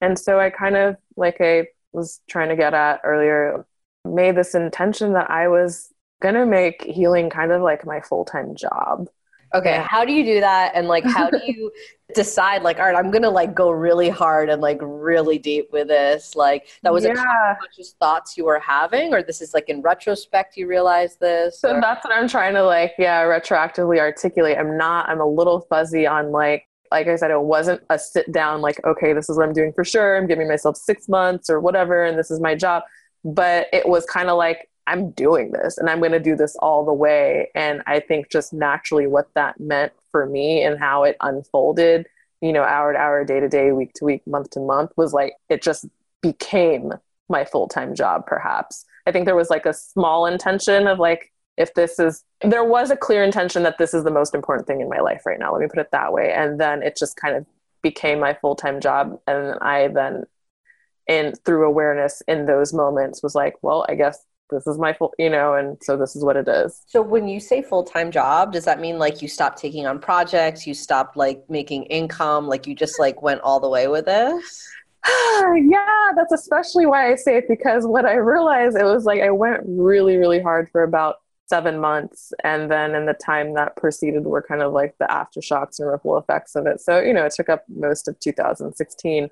And 0.00 0.18
so 0.18 0.40
I 0.40 0.48
kind 0.48 0.76
of, 0.76 0.96
like 1.16 1.40
I 1.40 1.66
was 1.94 2.20
trying 2.28 2.48
to 2.48 2.56
get 2.56 2.74
at 2.74 3.00
earlier, 3.04 3.66
made 4.04 4.36
this 4.36 4.54
intention 4.54 5.12
that 5.14 5.30
I 5.30 5.48
was 5.48 5.92
going 6.20 6.34
to 6.34 6.46
make 6.46 6.82
healing 6.82 7.30
kind 7.30 7.52
of 7.52 7.62
like 7.62 7.86
my 7.86 8.00
full 8.00 8.24
time 8.24 8.54
job. 8.54 9.08
Okay, 9.54 9.84
how 9.86 10.04
do 10.04 10.12
you 10.12 10.24
do 10.24 10.40
that? 10.40 10.72
And 10.74 10.88
like, 10.88 11.04
how 11.04 11.30
do 11.30 11.38
you 11.46 11.70
decide, 12.12 12.62
like, 12.62 12.80
all 12.80 12.86
right, 12.86 12.96
I'm 12.96 13.12
gonna 13.12 13.30
like 13.30 13.54
go 13.54 13.70
really 13.70 14.08
hard 14.08 14.50
and 14.50 14.60
like 14.60 14.78
really 14.82 15.38
deep 15.38 15.68
with 15.72 15.86
this? 15.86 16.34
Like, 16.34 16.66
that 16.82 16.92
was 16.92 17.04
yeah. 17.04 17.14
conscious 17.14 17.94
thoughts 18.00 18.36
you 18.36 18.46
were 18.46 18.58
having, 18.58 19.14
or 19.14 19.22
this 19.22 19.40
is 19.40 19.54
like 19.54 19.68
in 19.68 19.80
retrospect 19.80 20.56
you 20.56 20.66
realize 20.66 21.16
this? 21.16 21.60
So 21.60 21.76
or? 21.76 21.80
that's 21.80 22.04
what 22.04 22.12
I'm 22.12 22.26
trying 22.26 22.54
to 22.54 22.64
like, 22.64 22.94
yeah, 22.98 23.22
retroactively 23.22 24.00
articulate. 24.00 24.58
I'm 24.58 24.76
not. 24.76 25.08
I'm 25.08 25.20
a 25.20 25.26
little 25.26 25.60
fuzzy 25.60 26.04
on 26.04 26.32
like 26.32 26.66
like 26.94 27.08
I 27.08 27.16
said, 27.16 27.32
it 27.32 27.40
wasn't 27.40 27.82
a 27.90 27.98
sit 27.98 28.30
down, 28.30 28.60
like, 28.60 28.80
okay, 28.84 29.12
this 29.12 29.28
is 29.28 29.36
what 29.36 29.48
I'm 29.48 29.52
doing 29.52 29.72
for 29.72 29.84
sure. 29.84 30.16
I'm 30.16 30.28
giving 30.28 30.46
myself 30.46 30.76
six 30.76 31.08
months 31.08 31.50
or 31.50 31.58
whatever, 31.58 32.04
and 32.04 32.16
this 32.16 32.30
is 32.30 32.38
my 32.38 32.54
job. 32.54 32.84
But 33.24 33.66
it 33.72 33.88
was 33.88 34.04
kind 34.04 34.28
of 34.30 34.36
like, 34.38 34.70
I'm 34.86 35.10
doing 35.10 35.50
this 35.50 35.76
and 35.76 35.90
I'm 35.90 35.98
going 35.98 36.12
to 36.12 36.20
do 36.20 36.36
this 36.36 36.54
all 36.56 36.84
the 36.84 36.92
way. 36.92 37.50
And 37.54 37.82
I 37.86 37.98
think 37.98 38.30
just 38.30 38.52
naturally 38.52 39.08
what 39.08 39.28
that 39.34 39.58
meant 39.58 39.92
for 40.12 40.26
me 40.26 40.62
and 40.62 40.78
how 40.78 41.02
it 41.02 41.16
unfolded, 41.20 42.06
you 42.40 42.52
know, 42.52 42.62
hour 42.62 42.92
to 42.92 42.98
hour, 42.98 43.24
day 43.24 43.40
to 43.40 43.48
day, 43.48 43.72
week 43.72 43.92
to 43.94 44.04
week, 44.04 44.24
month 44.26 44.50
to 44.50 44.60
month 44.60 44.92
was 44.96 45.12
like, 45.12 45.34
it 45.48 45.62
just 45.62 45.86
became 46.20 46.92
my 47.28 47.44
full 47.44 47.66
time 47.66 47.94
job, 47.96 48.24
perhaps. 48.24 48.84
I 49.06 49.10
think 49.10 49.24
there 49.24 49.34
was 49.34 49.50
like 49.50 49.66
a 49.66 49.74
small 49.74 50.26
intention 50.26 50.86
of 50.86 51.00
like, 51.00 51.32
if 51.56 51.74
this 51.74 51.98
is, 51.98 52.24
there 52.40 52.64
was 52.64 52.90
a 52.90 52.96
clear 52.96 53.22
intention 53.22 53.62
that 53.62 53.78
this 53.78 53.94
is 53.94 54.04
the 54.04 54.10
most 54.10 54.34
important 54.34 54.66
thing 54.66 54.80
in 54.80 54.88
my 54.88 55.00
life 55.00 55.22
right 55.24 55.38
now. 55.38 55.52
Let 55.52 55.60
me 55.60 55.68
put 55.68 55.78
it 55.78 55.90
that 55.92 56.12
way. 56.12 56.32
And 56.32 56.60
then 56.60 56.82
it 56.82 56.96
just 56.96 57.16
kind 57.16 57.36
of 57.36 57.46
became 57.82 58.20
my 58.20 58.34
full 58.34 58.56
time 58.56 58.80
job. 58.80 59.18
And 59.26 59.58
I 59.60 59.88
then, 59.88 60.24
in 61.06 61.34
through 61.44 61.66
awareness 61.66 62.22
in 62.26 62.46
those 62.46 62.72
moments, 62.72 63.22
was 63.22 63.34
like, 63.34 63.54
well, 63.62 63.84
I 63.88 63.94
guess 63.94 64.24
this 64.50 64.66
is 64.66 64.78
my 64.78 64.92
full 64.92 65.12
you 65.18 65.30
know 65.30 65.54
and 65.54 65.78
so 65.82 65.96
this 65.96 66.14
is 66.14 66.24
what 66.24 66.36
it 66.36 66.48
is 66.48 66.82
so 66.86 67.00
when 67.02 67.28
you 67.28 67.40
say 67.40 67.62
full-time 67.62 68.10
job 68.10 68.52
does 68.52 68.64
that 68.64 68.80
mean 68.80 68.98
like 68.98 69.22
you 69.22 69.28
stopped 69.28 69.58
taking 69.58 69.86
on 69.86 69.98
projects 69.98 70.66
you 70.66 70.74
stopped 70.74 71.16
like 71.16 71.42
making 71.48 71.84
income 71.84 72.46
like 72.46 72.66
you 72.66 72.74
just 72.74 72.98
like 72.98 73.20
went 73.22 73.40
all 73.40 73.58
the 73.58 73.68
way 73.68 73.88
with 73.88 74.04
this 74.04 74.66
yeah 75.06 76.10
that's 76.14 76.32
especially 76.32 76.86
why 76.86 77.10
i 77.10 77.14
say 77.14 77.38
it 77.38 77.48
because 77.48 77.86
what 77.86 78.04
i 78.04 78.14
realized 78.14 78.76
it 78.76 78.84
was 78.84 79.04
like 79.04 79.20
i 79.20 79.30
went 79.30 79.60
really 79.66 80.16
really 80.16 80.40
hard 80.40 80.68
for 80.70 80.82
about 80.82 81.16
seven 81.46 81.78
months 81.78 82.32
and 82.42 82.70
then 82.70 82.94
in 82.94 83.04
the 83.06 83.14
time 83.14 83.54
that 83.54 83.76
preceded 83.76 84.24
were 84.24 84.42
kind 84.42 84.62
of 84.62 84.72
like 84.72 84.94
the 84.98 85.06
aftershocks 85.06 85.78
and 85.78 85.88
ripple 85.90 86.16
effects 86.16 86.56
of 86.56 86.66
it 86.66 86.80
so 86.80 87.00
you 87.00 87.12
know 87.12 87.24
it 87.24 87.34
took 87.34 87.48
up 87.50 87.64
most 87.68 88.08
of 88.08 88.18
2016 88.18 89.28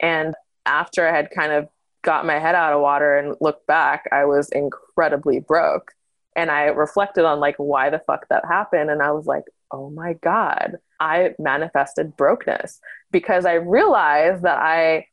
and 0.00 0.34
after 0.64 1.06
i 1.06 1.14
had 1.14 1.30
kind 1.30 1.52
of 1.52 1.68
got 2.06 2.24
my 2.24 2.38
head 2.38 2.54
out 2.54 2.72
of 2.72 2.80
water 2.80 3.18
and 3.18 3.36
looked 3.40 3.66
back, 3.66 4.08
I 4.12 4.24
was 4.24 4.48
incredibly 4.50 5.40
broke. 5.40 5.92
And 6.36 6.50
I 6.50 6.66
reflected 6.66 7.24
on 7.24 7.40
like 7.40 7.56
why 7.56 7.90
the 7.90 7.98
fuck 7.98 8.28
that 8.28 8.44
happened. 8.46 8.90
And 8.90 9.02
I 9.02 9.10
was 9.10 9.26
like, 9.26 9.44
oh 9.72 9.90
my 9.90 10.14
God, 10.14 10.76
I 11.00 11.34
manifested 11.38 12.16
brokenness 12.16 12.80
because 13.10 13.44
I 13.44 13.54
realized 13.54 14.42
that 14.44 14.58
I 14.58 15.06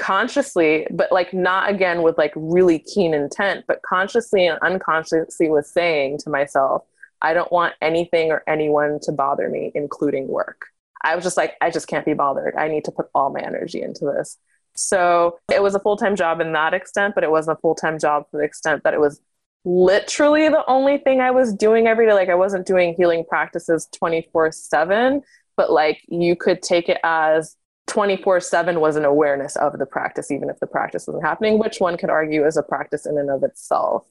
consciously, 0.00 0.86
but 0.90 1.12
like 1.12 1.34
not 1.34 1.68
again 1.68 2.02
with 2.02 2.16
like 2.16 2.32
really 2.34 2.78
keen 2.78 3.12
intent, 3.12 3.66
but 3.68 3.82
consciously 3.82 4.46
and 4.46 4.58
unconsciously 4.62 5.50
was 5.50 5.70
saying 5.70 6.18
to 6.18 6.30
myself, 6.30 6.84
I 7.22 7.34
don't 7.34 7.52
want 7.52 7.74
anything 7.82 8.32
or 8.32 8.42
anyone 8.48 8.98
to 9.02 9.12
bother 9.12 9.50
me, 9.50 9.70
including 9.74 10.26
work. 10.26 10.66
I 11.02 11.14
was 11.14 11.24
just 11.24 11.36
like, 11.36 11.54
I 11.60 11.70
just 11.70 11.86
can't 11.86 12.06
be 12.06 12.14
bothered. 12.14 12.54
I 12.56 12.68
need 12.68 12.84
to 12.86 12.90
put 12.90 13.08
all 13.14 13.30
my 13.30 13.40
energy 13.40 13.82
into 13.82 14.06
this. 14.06 14.38
So 14.74 15.38
it 15.52 15.62
was 15.62 15.74
a 15.74 15.80
full 15.80 15.96
time 15.96 16.16
job 16.16 16.40
in 16.40 16.52
that 16.54 16.72
extent, 16.72 17.14
but 17.14 17.24
it 17.24 17.30
wasn't 17.30 17.58
a 17.58 17.60
full 17.60 17.74
time 17.74 17.98
job 17.98 18.24
for 18.30 18.38
the 18.38 18.44
extent 18.44 18.84
that 18.84 18.94
it 18.94 19.00
was 19.00 19.20
literally 19.66 20.48
the 20.48 20.64
only 20.66 20.96
thing 20.96 21.20
I 21.20 21.30
was 21.30 21.52
doing 21.52 21.86
every 21.86 22.06
day. 22.06 22.14
Like 22.14 22.30
I 22.30 22.34
wasn't 22.34 22.66
doing 22.66 22.94
healing 22.94 23.24
practices 23.28 23.86
24 23.92 24.52
7, 24.52 25.22
but 25.56 25.70
like 25.70 26.00
you 26.08 26.36
could 26.36 26.62
take 26.62 26.88
it 26.88 26.98
as 27.04 27.56
24 27.90 28.40
7 28.40 28.80
was 28.80 28.96
an 28.96 29.04
awareness 29.04 29.56
of 29.56 29.78
the 29.78 29.86
practice, 29.86 30.30
even 30.30 30.48
if 30.48 30.60
the 30.60 30.66
practice 30.66 31.06
wasn't 31.06 31.24
happening, 31.24 31.58
which 31.58 31.80
one 31.80 31.96
could 31.96 32.10
argue 32.10 32.46
is 32.46 32.56
a 32.56 32.62
practice 32.62 33.04
in 33.04 33.18
and 33.18 33.30
of 33.30 33.42
itself. 33.42 34.06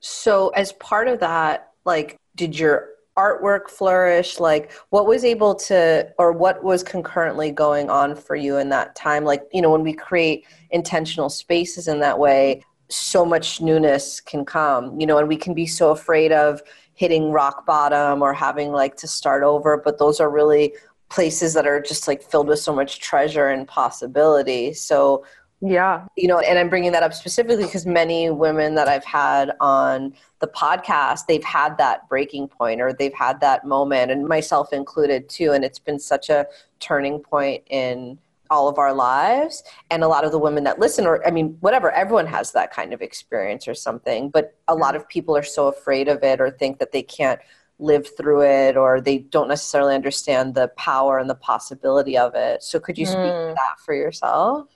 So, 0.00 0.48
as 0.50 0.72
part 0.72 1.08
of 1.08 1.20
that, 1.20 1.72
like, 1.84 2.16
did 2.34 2.58
your 2.58 2.88
artwork 3.16 3.70
flourish 3.70 4.40
like 4.40 4.72
what 4.90 5.06
was 5.06 5.24
able 5.24 5.54
to 5.54 6.12
or 6.18 6.32
what 6.32 6.64
was 6.64 6.82
concurrently 6.82 7.52
going 7.52 7.88
on 7.88 8.16
for 8.16 8.34
you 8.34 8.56
in 8.56 8.68
that 8.70 8.96
time 8.96 9.22
like 9.22 9.44
you 9.52 9.62
know 9.62 9.70
when 9.70 9.84
we 9.84 9.92
create 9.92 10.44
intentional 10.72 11.30
spaces 11.30 11.86
in 11.86 12.00
that 12.00 12.18
way 12.18 12.60
so 12.88 13.24
much 13.24 13.60
newness 13.60 14.20
can 14.20 14.44
come, 14.44 14.98
you 15.00 15.06
know, 15.06 15.18
and 15.18 15.28
we 15.28 15.36
can 15.36 15.54
be 15.54 15.66
so 15.66 15.90
afraid 15.90 16.32
of 16.32 16.62
hitting 16.94 17.30
rock 17.30 17.66
bottom 17.66 18.22
or 18.22 18.32
having 18.32 18.72
like 18.72 18.96
to 18.96 19.08
start 19.08 19.42
over, 19.42 19.76
but 19.76 19.98
those 19.98 20.20
are 20.20 20.30
really 20.30 20.74
places 21.14 21.54
that 21.54 21.64
are 21.64 21.80
just 21.80 22.08
like 22.08 22.22
filled 22.22 22.48
with 22.48 22.58
so 22.58 22.74
much 22.74 22.98
treasure 22.98 23.46
and 23.46 23.68
possibility. 23.68 24.72
So, 24.74 25.24
yeah. 25.60 26.06
You 26.16 26.26
know, 26.26 26.40
and 26.40 26.58
I'm 26.58 26.68
bringing 26.68 26.90
that 26.90 27.04
up 27.04 27.14
specifically 27.14 27.64
because 27.64 27.86
many 27.86 28.30
women 28.30 28.74
that 28.74 28.88
I've 28.88 29.04
had 29.04 29.52
on 29.60 30.12
the 30.40 30.48
podcast, 30.48 31.26
they've 31.26 31.44
had 31.44 31.78
that 31.78 32.08
breaking 32.08 32.48
point 32.48 32.80
or 32.80 32.92
they've 32.92 33.14
had 33.14 33.40
that 33.40 33.64
moment, 33.64 34.10
and 34.10 34.26
myself 34.26 34.72
included 34.72 35.28
too. 35.28 35.52
And 35.52 35.64
it's 35.64 35.78
been 35.78 36.00
such 36.00 36.30
a 36.30 36.46
turning 36.80 37.20
point 37.20 37.62
in 37.70 38.18
all 38.50 38.68
of 38.68 38.76
our 38.76 38.92
lives. 38.92 39.62
And 39.92 40.02
a 40.02 40.08
lot 40.08 40.24
of 40.24 40.32
the 40.32 40.38
women 40.38 40.64
that 40.64 40.80
listen, 40.80 41.06
or 41.06 41.24
I 41.26 41.30
mean, 41.30 41.56
whatever, 41.60 41.92
everyone 41.92 42.26
has 42.26 42.50
that 42.52 42.72
kind 42.72 42.92
of 42.92 43.00
experience 43.00 43.68
or 43.68 43.74
something. 43.74 44.30
But 44.30 44.56
a 44.66 44.74
lot 44.74 44.96
of 44.96 45.08
people 45.08 45.36
are 45.36 45.44
so 45.44 45.68
afraid 45.68 46.08
of 46.08 46.24
it 46.24 46.40
or 46.40 46.50
think 46.50 46.80
that 46.80 46.90
they 46.90 47.02
can't 47.04 47.40
live 47.78 48.08
through 48.16 48.42
it 48.42 48.76
or 48.76 49.00
they 49.00 49.18
don't 49.18 49.48
necessarily 49.48 49.94
understand 49.94 50.54
the 50.54 50.68
power 50.76 51.18
and 51.18 51.28
the 51.28 51.34
possibility 51.34 52.16
of 52.16 52.34
it. 52.34 52.62
So 52.62 52.78
could 52.78 52.96
you 52.96 53.06
speak 53.06 53.18
mm. 53.18 53.50
to 53.50 53.54
that 53.54 53.80
for 53.84 53.94
yourself? 53.94 54.68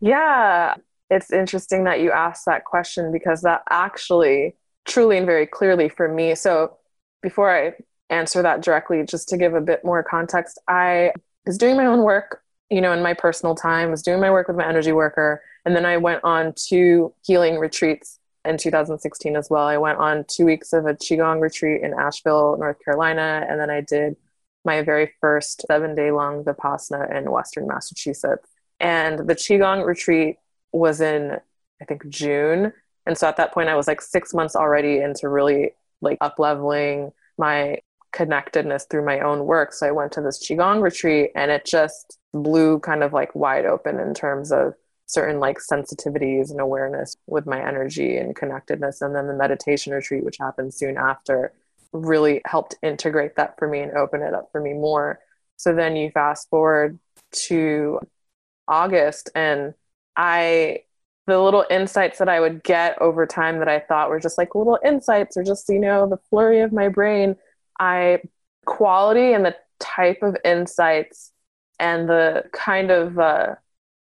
Yeah. 0.00 0.74
It's 1.10 1.32
interesting 1.32 1.84
that 1.84 2.00
you 2.00 2.10
asked 2.10 2.46
that 2.46 2.64
question 2.64 3.12
because 3.12 3.42
that 3.42 3.62
actually 3.70 4.54
truly 4.84 5.16
and 5.16 5.26
very 5.26 5.46
clearly 5.46 5.88
for 5.88 6.08
me. 6.08 6.34
So 6.34 6.76
before 7.22 7.50
I 7.50 7.74
answer 8.10 8.42
that 8.42 8.62
directly, 8.62 9.04
just 9.04 9.28
to 9.28 9.36
give 9.36 9.54
a 9.54 9.60
bit 9.60 9.84
more 9.84 10.02
context, 10.02 10.58
I 10.68 11.12
was 11.46 11.58
doing 11.58 11.76
my 11.76 11.86
own 11.86 12.02
work, 12.02 12.42
you 12.70 12.80
know, 12.80 12.92
in 12.92 13.02
my 13.02 13.14
personal 13.14 13.54
time, 13.54 13.90
was 13.90 14.02
doing 14.02 14.20
my 14.20 14.30
work 14.30 14.48
with 14.48 14.56
my 14.56 14.68
energy 14.68 14.92
worker. 14.92 15.42
And 15.64 15.76
then 15.76 15.86
I 15.86 15.96
went 15.96 16.22
on 16.24 16.54
two 16.56 17.14
healing 17.22 17.58
retreats 17.58 18.18
in 18.44 18.56
2016 18.56 19.36
as 19.36 19.48
well. 19.50 19.66
I 19.66 19.76
went 19.76 19.98
on 19.98 20.24
two 20.28 20.44
weeks 20.44 20.72
of 20.72 20.86
a 20.86 20.94
Qigong 20.94 21.40
retreat 21.40 21.82
in 21.82 21.94
Asheville, 21.94 22.56
North 22.58 22.82
Carolina. 22.84 23.46
And 23.48 23.60
then 23.60 23.70
I 23.70 23.80
did 23.80 24.16
my 24.64 24.82
very 24.82 25.12
first 25.20 25.64
seven 25.66 25.94
day 25.94 26.10
long 26.10 26.44
Vipassana 26.44 27.16
in 27.16 27.30
Western 27.30 27.66
Massachusetts. 27.66 28.48
And 28.80 29.28
the 29.28 29.34
Qigong 29.34 29.84
retreat 29.86 30.36
was 30.72 31.00
in, 31.00 31.38
I 31.80 31.84
think, 31.84 32.08
June. 32.08 32.72
And 33.06 33.16
so 33.16 33.28
at 33.28 33.36
that 33.36 33.52
point, 33.52 33.68
I 33.68 33.76
was 33.76 33.88
like 33.88 34.00
six 34.00 34.34
months 34.34 34.56
already 34.56 34.98
into 34.98 35.28
really 35.28 35.72
like 36.00 36.18
up 36.20 36.38
leveling 36.38 37.12
my 37.38 37.78
connectedness 38.12 38.86
through 38.90 39.04
my 39.04 39.20
own 39.20 39.46
work. 39.46 39.72
So 39.72 39.86
I 39.86 39.90
went 39.90 40.12
to 40.12 40.20
this 40.20 40.46
Qigong 40.46 40.82
retreat 40.82 41.30
and 41.34 41.50
it 41.50 41.64
just 41.64 42.18
blew 42.32 42.78
kind 42.80 43.02
of 43.02 43.12
like 43.12 43.34
wide 43.34 43.66
open 43.66 43.98
in 43.98 44.14
terms 44.14 44.52
of 44.52 44.74
certain 45.12 45.40
like 45.40 45.58
sensitivities 45.58 46.50
and 46.50 46.60
awareness 46.60 47.16
with 47.26 47.46
my 47.46 47.60
energy 47.60 48.16
and 48.16 48.34
connectedness. 48.34 49.02
And 49.02 49.14
then 49.14 49.26
the 49.26 49.34
meditation 49.34 49.92
retreat, 49.92 50.24
which 50.24 50.38
happened 50.38 50.72
soon 50.72 50.96
after, 50.96 51.52
really 51.92 52.40
helped 52.46 52.76
integrate 52.82 53.36
that 53.36 53.58
for 53.58 53.68
me 53.68 53.80
and 53.80 53.92
open 53.92 54.22
it 54.22 54.34
up 54.34 54.48
for 54.50 54.60
me 54.60 54.72
more. 54.72 55.20
So 55.56 55.74
then 55.74 55.96
you 55.96 56.10
fast 56.10 56.48
forward 56.48 56.98
to 57.46 58.00
August 58.66 59.30
and 59.34 59.74
I 60.16 60.80
the 61.26 61.40
little 61.40 61.64
insights 61.70 62.18
that 62.18 62.28
I 62.28 62.40
would 62.40 62.64
get 62.64 63.00
over 63.00 63.26
time 63.26 63.60
that 63.60 63.68
I 63.68 63.78
thought 63.78 64.10
were 64.10 64.18
just 64.18 64.38
like 64.38 64.56
little 64.56 64.78
insights 64.84 65.36
or 65.36 65.44
just, 65.44 65.68
you 65.68 65.78
know, 65.78 66.08
the 66.08 66.16
flurry 66.30 66.60
of 66.60 66.72
my 66.72 66.88
brain, 66.88 67.36
I 67.78 68.22
quality 68.64 69.32
and 69.32 69.44
the 69.44 69.54
type 69.78 70.22
of 70.22 70.36
insights 70.44 71.32
and 71.78 72.08
the 72.08 72.44
kind 72.52 72.90
of 72.90 73.18
uh, 73.18 73.54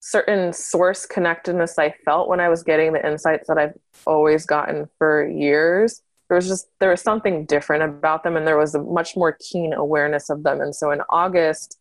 certain 0.00 0.52
source 0.52 1.06
connectedness 1.06 1.78
I 1.78 1.94
felt 2.04 2.28
when 2.28 2.40
I 2.40 2.48
was 2.48 2.62
getting 2.62 2.92
the 2.92 3.06
insights 3.06 3.48
that 3.48 3.58
I've 3.58 3.74
always 4.06 4.46
gotten 4.46 4.88
for 4.98 5.28
years. 5.28 6.02
There 6.28 6.36
was 6.36 6.48
just 6.48 6.68
there 6.78 6.90
was 6.90 7.00
something 7.02 7.44
different 7.44 7.82
about 7.82 8.22
them 8.24 8.36
and 8.36 8.46
there 8.46 8.58
was 8.58 8.74
a 8.74 8.82
much 8.82 9.16
more 9.16 9.36
keen 9.40 9.72
awareness 9.72 10.30
of 10.30 10.42
them. 10.42 10.60
And 10.60 10.74
so 10.74 10.90
in 10.90 11.02
August 11.10 11.78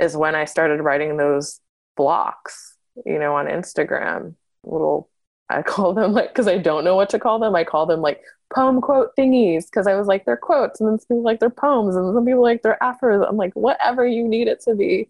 is 0.00 0.16
when 0.16 0.34
I 0.34 0.44
started 0.44 0.82
writing 0.82 1.16
those 1.16 1.60
blocks, 1.96 2.76
you 3.04 3.18
know, 3.18 3.34
on 3.34 3.46
Instagram 3.46 4.34
little 4.64 5.08
I 5.48 5.62
call 5.66 5.94
them 5.94 6.12
like 6.12 6.28
because 6.28 6.48
I 6.48 6.58
don't 6.58 6.84
know 6.84 6.96
what 6.96 7.10
to 7.10 7.18
call 7.18 7.38
them. 7.38 7.54
I 7.54 7.64
call 7.64 7.86
them 7.86 8.00
like 8.00 8.22
poem 8.54 8.80
quote 8.80 9.10
thingies 9.18 9.64
because 9.66 9.86
I 9.86 9.94
was 9.94 10.06
like 10.06 10.24
they're 10.24 10.36
quotes, 10.36 10.80
and 10.80 10.88
then 10.88 10.98
some 10.98 11.06
people 11.08 11.22
like 11.22 11.40
they're 11.40 11.50
poems, 11.50 11.96
and 11.96 12.14
some 12.14 12.24
people 12.24 12.42
like 12.42 12.62
they're 12.62 12.82
aphorisms. 12.82 13.26
I'm 13.28 13.36
like 13.36 13.54
whatever 13.54 14.06
you 14.06 14.26
need 14.26 14.48
it 14.48 14.60
to 14.62 14.74
be. 14.74 15.08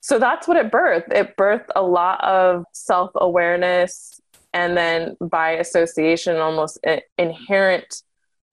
So 0.00 0.18
that's 0.18 0.48
what 0.48 0.56
it 0.56 0.70
birthed. 0.70 1.12
It 1.12 1.36
birthed 1.36 1.68
a 1.76 1.82
lot 1.82 2.22
of 2.24 2.64
self 2.72 3.10
awareness, 3.14 4.20
and 4.52 4.76
then 4.76 5.16
by 5.20 5.52
association, 5.52 6.36
almost 6.36 6.78
inherent, 7.18 8.02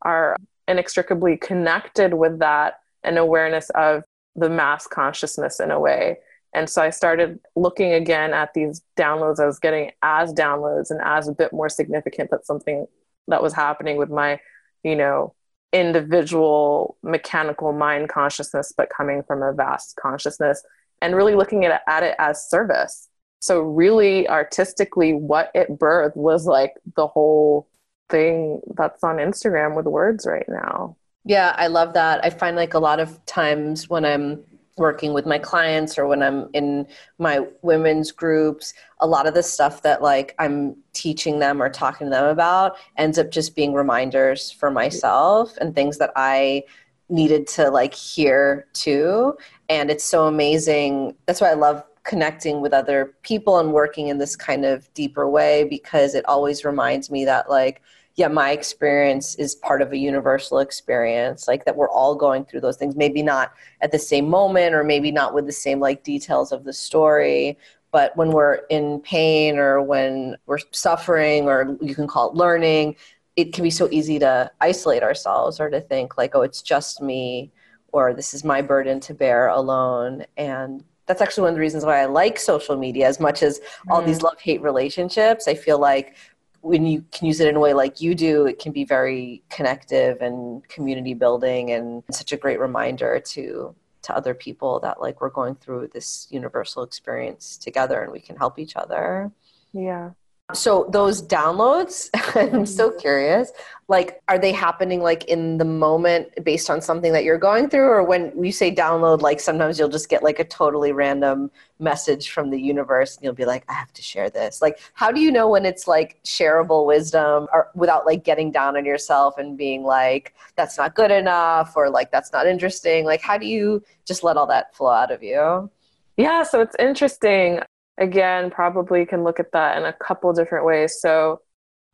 are 0.02 0.36
inextricably 0.68 1.38
connected 1.38 2.14
with 2.14 2.40
that, 2.40 2.76
an 3.04 3.18
awareness 3.18 3.70
of 3.72 4.04
the 4.36 4.50
mass 4.50 4.88
consciousness 4.88 5.60
in 5.60 5.72
a 5.72 5.80
way. 5.80 6.18
And 6.54 6.70
so 6.70 6.82
I 6.82 6.90
started 6.90 7.40
looking 7.56 7.94
again 7.94 8.34
at 8.34 8.54
these 8.54 8.82
downloads. 8.98 9.40
I 9.40 9.46
was 9.46 9.60
getting 9.60 9.92
as 10.02 10.34
downloads 10.34 10.92
and 10.92 11.00
as 11.04 11.28
a 11.28 11.34
bit 11.34 11.54
more 11.54 11.70
significant 11.70 12.32
that 12.32 12.46
something 12.46 12.88
that 13.28 13.42
was 13.42 13.54
happening 13.54 13.98
with 13.98 14.10
my, 14.10 14.40
you 14.84 14.96
know, 14.96 15.34
individual 15.74 16.98
mechanical 17.04 17.74
mind 17.74 18.10
consciousness, 18.10 18.74
but 18.76 18.90
coming 18.90 19.24
from 19.24 19.44
a 19.44 19.54
vast 19.54 19.98
consciousness 19.98 20.64
and 21.02 21.16
really 21.16 21.36
looking 21.36 21.66
at 21.66 21.76
it, 21.76 21.82
at 21.88 22.04
it 22.04 22.16
as 22.20 22.50
service. 22.50 23.10
So, 23.40 23.62
really 23.62 24.28
artistically, 24.28 25.14
what 25.14 25.52
it 25.54 25.78
birthed 25.78 26.16
was 26.16 26.46
like 26.46 26.74
the 26.96 27.08
whole 27.08 27.68
thing 28.10 28.62
that's 28.76 29.04
on 29.04 29.18
Instagram 29.18 29.76
with 29.76 29.86
words 29.86 30.26
right 30.26 30.48
now. 30.48 30.98
Yeah, 31.24 31.54
I 31.58 31.68
love 31.68 31.94
that. 31.94 32.24
I 32.24 32.30
find 32.30 32.56
like 32.56 32.74
a 32.74 32.80
lot 32.80 33.00
of 33.00 33.24
times 33.26 33.90
when 33.90 34.06
I'm 34.06 34.44
working 34.78 35.14
with 35.14 35.26
my 35.26 35.40
clients 35.40 35.98
or 35.98 36.08
when 36.08 36.22
I'm 36.22 36.50
in 36.54 36.88
my 37.18 37.46
women's 37.64 38.12
groups, 38.12 38.74
a 39.00 39.08
lot 39.08 39.28
of 39.28 39.34
the 39.34 39.44
stuff 39.44 39.82
that 39.82 40.02
like 40.02 40.36
I'm 40.40 40.78
teaching 40.94 41.40
them 41.40 41.62
or 41.62 41.70
talking 41.70 42.08
to 42.08 42.12
them 42.12 42.26
about 42.26 42.78
ends 42.96 43.18
up 43.18 43.32
just 43.32 43.56
being 43.56 43.74
reminders 43.74 44.52
for 44.52 44.72
myself 44.72 45.58
and 45.58 45.74
things 45.74 45.98
that 45.98 46.12
I 46.16 46.64
needed 47.10 47.48
to 47.48 47.70
like 47.70 47.94
hear 47.94 48.68
too. 48.74 49.36
And 49.70 49.90
it's 49.90 50.04
so 50.04 50.28
amazing. 50.28 51.16
That's 51.26 51.42
why 51.42 51.52
I 51.52 51.56
love 51.56 51.84
connecting 52.04 52.62
with 52.62 52.74
other 52.74 53.14
people 53.22 53.60
and 53.60 53.74
working 53.74 54.08
in 54.08 54.18
this 54.18 54.36
kind 54.36 54.64
of 54.64 54.92
deeper 54.94 55.28
way 55.30 55.66
because 55.66 56.16
it 56.16 56.26
always 56.26 56.64
reminds 56.64 57.12
me 57.12 57.26
that 57.26 57.50
like 57.50 57.82
yeah, 58.18 58.28
my 58.28 58.50
experience 58.50 59.36
is 59.36 59.54
part 59.54 59.80
of 59.80 59.92
a 59.92 59.98
universal 59.98 60.58
experience, 60.58 61.48
like 61.48 61.66
that 61.66 61.76
we're 61.76 61.90
all 61.90 62.16
going 62.16 62.46
through 62.46 62.62
those 62.62 62.76
things, 62.76 62.96
maybe 62.96 63.22
not 63.22 63.54
at 63.82 63.92
the 63.92 64.00
same 64.00 64.28
moment 64.28 64.74
or 64.74 64.84
maybe 64.84 65.12
not 65.12 65.36
with 65.36 65.46
the 65.46 65.52
same 65.52 65.80
like 65.80 66.04
details 66.04 66.52
of 66.52 66.64
the 66.64 66.74
story. 66.74 67.60
But 67.92 68.18
when 68.18 68.32
we're 68.32 68.62
in 68.72 69.02
pain 69.02 69.60
or 69.60 69.84
when 69.84 70.36
we're 70.48 70.58
suffering, 70.72 71.48
or 71.48 71.78
you 71.80 71.94
can 71.94 72.08
call 72.08 72.32
it 72.32 72.36
learning, 72.36 72.96
it 73.36 73.54
can 73.54 73.64
be 73.64 73.70
so 73.70 73.88
easy 73.92 74.18
to 74.18 74.52
isolate 74.62 75.04
ourselves 75.04 75.60
or 75.60 75.70
to 75.70 75.80
think 75.80 76.18
like, 76.18 76.34
oh, 76.34 76.42
it's 76.42 76.64
just 76.64 77.02
me, 77.02 77.52
or 77.92 78.14
this 78.14 78.34
is 78.34 78.44
my 78.44 78.62
burden 78.62 79.00
to 79.02 79.14
bear 79.14 79.48
alone. 79.48 80.26
And 80.38 80.84
that's 81.06 81.22
actually 81.22 81.44
one 81.44 81.50
of 81.50 81.56
the 81.56 81.62
reasons 81.62 81.86
why 81.86 82.02
I 82.02 82.06
like 82.06 82.38
social 82.38 82.76
media 82.76 83.08
as 83.08 83.20
much 83.20 83.42
as 83.42 83.62
all 83.90 84.02
mm. 84.02 84.06
these 84.06 84.22
love 84.22 84.40
hate 84.40 84.62
relationships. 84.62 85.48
I 85.48 85.56
feel 85.56 85.80
like 85.80 86.16
when 86.62 86.86
you 86.86 87.04
can 87.12 87.28
use 87.28 87.40
it 87.40 87.48
in 87.48 87.56
a 87.56 87.60
way 87.60 87.74
like 87.74 88.02
you 88.02 88.14
do, 88.14 88.46
it 88.46 88.60
can 88.60 88.72
be 88.72 88.84
very 88.84 89.42
connective 89.50 90.22
and 90.22 90.68
community 90.68 91.14
building 91.14 91.72
and 91.72 92.04
such 92.12 92.34
a 92.34 92.38
great 92.38 92.60
reminder 92.60 93.20
to 93.20 93.74
to 94.04 94.16
other 94.16 94.34
people 94.34 94.80
that 94.80 95.02
like 95.02 95.20
we're 95.22 95.30
going 95.30 95.56
through 95.56 95.90
this 95.94 96.28
universal 96.30 96.84
experience 96.84 97.58
together 97.58 98.04
and 98.04 98.12
we 98.12 98.20
can 98.20 98.38
help 98.38 98.58
each 98.60 98.76
other. 98.76 99.32
Yeah. 99.74 100.12
So 100.54 100.88
those 100.92 101.22
downloads, 101.22 102.10
I'm 102.36 102.66
so 102.66 102.90
mm-hmm. 102.90 103.00
curious. 103.00 103.52
Like, 103.90 104.22
are 104.30 104.40
they 104.40 104.54
happening 104.54 105.02
like 105.02 105.26
in 105.26 105.58
the 105.58 105.66
moment 105.66 106.30
based 106.44 106.70
on 106.70 106.80
something 106.80 107.12
that 107.12 107.26
you're 107.26 107.38
going 107.38 107.70
through, 107.70 107.88
or 107.88 108.04
when 108.04 108.32
you 108.42 108.54
say 108.54 108.74
download, 108.74 109.22
like 109.22 109.42
sometimes 109.42 109.78
you'll 109.78 109.90
just 109.90 110.08
get 110.08 110.24
like 110.24 110.40
a 110.40 110.46
totally 110.46 110.94
random 110.94 111.52
message 111.80 112.30
from 112.30 112.50
the 112.50 112.60
universe, 112.60 113.18
and 113.18 113.26
you'll 113.26 113.34
be 113.34 113.44
like, 113.44 113.66
I 113.68 113.74
have 113.74 113.92
to 113.94 114.02
share 114.02 114.30
this. 114.30 114.62
Like, 114.62 114.80
how 114.94 115.12
do 115.12 115.20
you 115.20 115.32
know 115.32 115.50
when 115.50 115.66
it's 115.66 115.86
like 115.86 116.18
shareable 116.24 116.86
wisdom, 116.86 117.48
or 117.52 117.70
without 117.76 118.06
like 118.06 118.24
getting 118.24 118.50
down 118.50 118.78
on 118.78 118.86
yourself 118.86 119.38
and 119.38 119.58
being 119.58 119.84
like, 119.84 120.34
that's 120.56 120.78
not 120.78 120.96
good 120.96 121.12
enough, 121.12 121.74
or 121.76 121.90
like 121.90 122.10
that's 122.10 122.32
not 122.32 122.48
interesting? 122.48 123.04
Like, 123.04 123.22
how 123.22 123.38
do 123.38 123.46
you 123.46 123.84
just 124.06 124.24
let 124.24 124.38
all 124.38 124.48
that 124.48 124.74
flow 124.74 124.92
out 124.92 125.12
of 125.12 125.22
you? 125.22 125.70
Yeah, 126.16 126.44
so 126.44 126.62
it's 126.62 126.76
interesting 126.80 127.62
again, 127.98 128.52
probably 128.52 129.06
can 129.06 129.24
look 129.24 129.40
at 129.40 129.52
that 129.54 129.78
in 129.78 129.86
a 129.86 129.94
couple 129.94 130.32
different 130.34 130.66
ways. 130.66 131.00
So, 131.00 131.42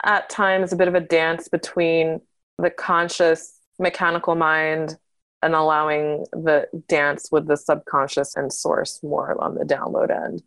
at 0.03 0.29
times, 0.29 0.73
a 0.73 0.75
bit 0.75 0.87
of 0.87 0.95
a 0.95 0.99
dance 0.99 1.47
between 1.47 2.21
the 2.57 2.69
conscious 2.69 3.59
mechanical 3.79 4.35
mind 4.35 4.97
and 5.41 5.55
allowing 5.55 6.25
the 6.31 6.67
dance 6.87 7.29
with 7.31 7.47
the 7.47 7.57
subconscious 7.57 8.35
and 8.35 8.51
source 8.51 8.99
more 9.03 9.41
on 9.41 9.55
the 9.55 9.65
download 9.65 10.09
end. 10.09 10.41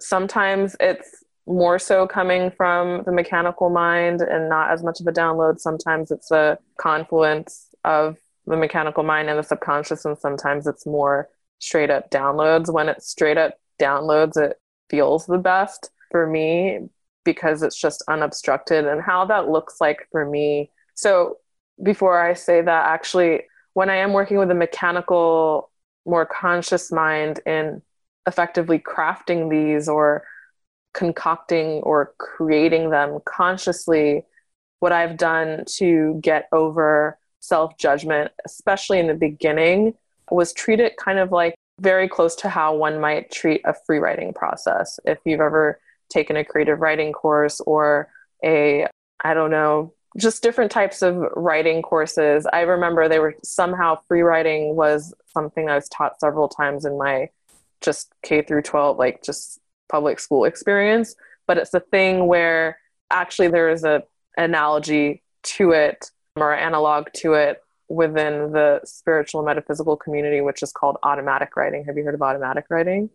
Sometimes 0.00 0.76
it's 0.80 1.24
more 1.46 1.78
so 1.78 2.06
coming 2.06 2.50
from 2.50 3.02
the 3.04 3.12
mechanical 3.12 3.70
mind 3.70 4.20
and 4.20 4.48
not 4.48 4.70
as 4.70 4.82
much 4.82 5.00
of 5.00 5.06
a 5.06 5.12
download. 5.12 5.58
Sometimes 5.58 6.10
it's 6.10 6.30
a 6.30 6.58
confluence 6.78 7.68
of 7.84 8.16
the 8.46 8.56
mechanical 8.56 9.02
mind 9.02 9.28
and 9.30 9.38
the 9.38 9.42
subconscious, 9.42 10.04
and 10.04 10.18
sometimes 10.18 10.66
it's 10.66 10.86
more 10.86 11.28
straight 11.58 11.90
up 11.90 12.10
downloads. 12.10 12.72
When 12.72 12.88
it's 12.88 13.08
straight 13.08 13.38
up 13.38 13.54
downloads, 13.80 14.36
it 14.36 14.58
feels 14.88 15.26
the 15.26 15.38
best 15.38 15.90
for 16.10 16.26
me 16.26 16.88
because 17.24 17.62
it's 17.62 17.78
just 17.78 18.02
unobstructed. 18.08 18.86
And 18.86 19.00
how 19.00 19.24
that 19.26 19.48
looks 19.48 19.80
like 19.80 20.08
for 20.10 20.24
me. 20.28 20.70
So, 20.94 21.38
before 21.82 22.20
I 22.20 22.34
say 22.34 22.60
that, 22.60 22.86
actually, 22.86 23.42
when 23.74 23.90
I 23.90 23.96
am 23.96 24.12
working 24.12 24.38
with 24.38 24.50
a 24.50 24.54
mechanical, 24.54 25.70
more 26.04 26.26
conscious 26.26 26.92
mind 26.92 27.40
in 27.46 27.82
effectively 28.26 28.78
crafting 28.78 29.50
these 29.50 29.88
or 29.88 30.24
concocting 30.94 31.80
or 31.82 32.12
creating 32.18 32.90
them 32.90 33.18
consciously, 33.24 34.24
what 34.80 34.92
I've 34.92 35.16
done 35.16 35.64
to 35.76 36.18
get 36.20 36.48
over 36.52 37.18
self 37.40 37.76
judgment, 37.78 38.30
especially 38.44 38.98
in 38.98 39.06
the 39.06 39.14
beginning, 39.14 39.94
was 40.30 40.52
treat 40.52 40.80
it 40.80 40.96
kind 40.96 41.18
of 41.18 41.30
like 41.30 41.54
very 41.82 42.08
close 42.08 42.36
to 42.36 42.48
how 42.48 42.74
one 42.74 43.00
might 43.00 43.30
treat 43.30 43.60
a 43.64 43.74
free 43.74 43.98
writing 43.98 44.32
process. 44.32 44.98
If 45.04 45.18
you've 45.24 45.40
ever 45.40 45.80
taken 46.08 46.36
a 46.36 46.44
creative 46.44 46.80
writing 46.80 47.12
course 47.12 47.60
or 47.60 48.08
a, 48.44 48.86
I 49.22 49.34
don't 49.34 49.50
know, 49.50 49.92
just 50.18 50.42
different 50.42 50.70
types 50.70 51.02
of 51.02 51.16
writing 51.34 51.82
courses. 51.82 52.46
I 52.52 52.60
remember 52.60 53.08
they 53.08 53.18
were 53.18 53.34
somehow 53.42 53.98
free 54.06 54.22
writing 54.22 54.76
was 54.76 55.12
something 55.26 55.68
I 55.68 55.74
was 55.74 55.88
taught 55.88 56.20
several 56.20 56.48
times 56.48 56.84
in 56.84 56.98
my 56.98 57.30
just 57.80 58.12
K 58.22 58.42
through 58.42 58.62
12, 58.62 58.98
like 58.98 59.22
just 59.22 59.58
public 59.88 60.20
school 60.20 60.44
experience. 60.44 61.16
But 61.46 61.58
it's 61.58 61.74
a 61.74 61.80
thing 61.80 62.26
where 62.26 62.78
actually 63.10 63.48
there 63.48 63.70
is 63.70 63.84
a 63.84 64.04
analogy 64.36 65.22
to 65.42 65.72
it 65.72 66.10
or 66.36 66.54
analog 66.54 67.08
to 67.14 67.34
it 67.34 67.61
within 67.92 68.52
the 68.52 68.80
spiritual 68.84 69.42
metaphysical 69.42 69.96
community, 69.96 70.40
which 70.40 70.62
is 70.62 70.72
called 70.72 70.96
automatic 71.02 71.56
writing. 71.56 71.84
Have 71.84 71.96
you 71.96 72.04
heard 72.04 72.14
of 72.14 72.22
automatic 72.22 72.64
writing? 72.70 73.10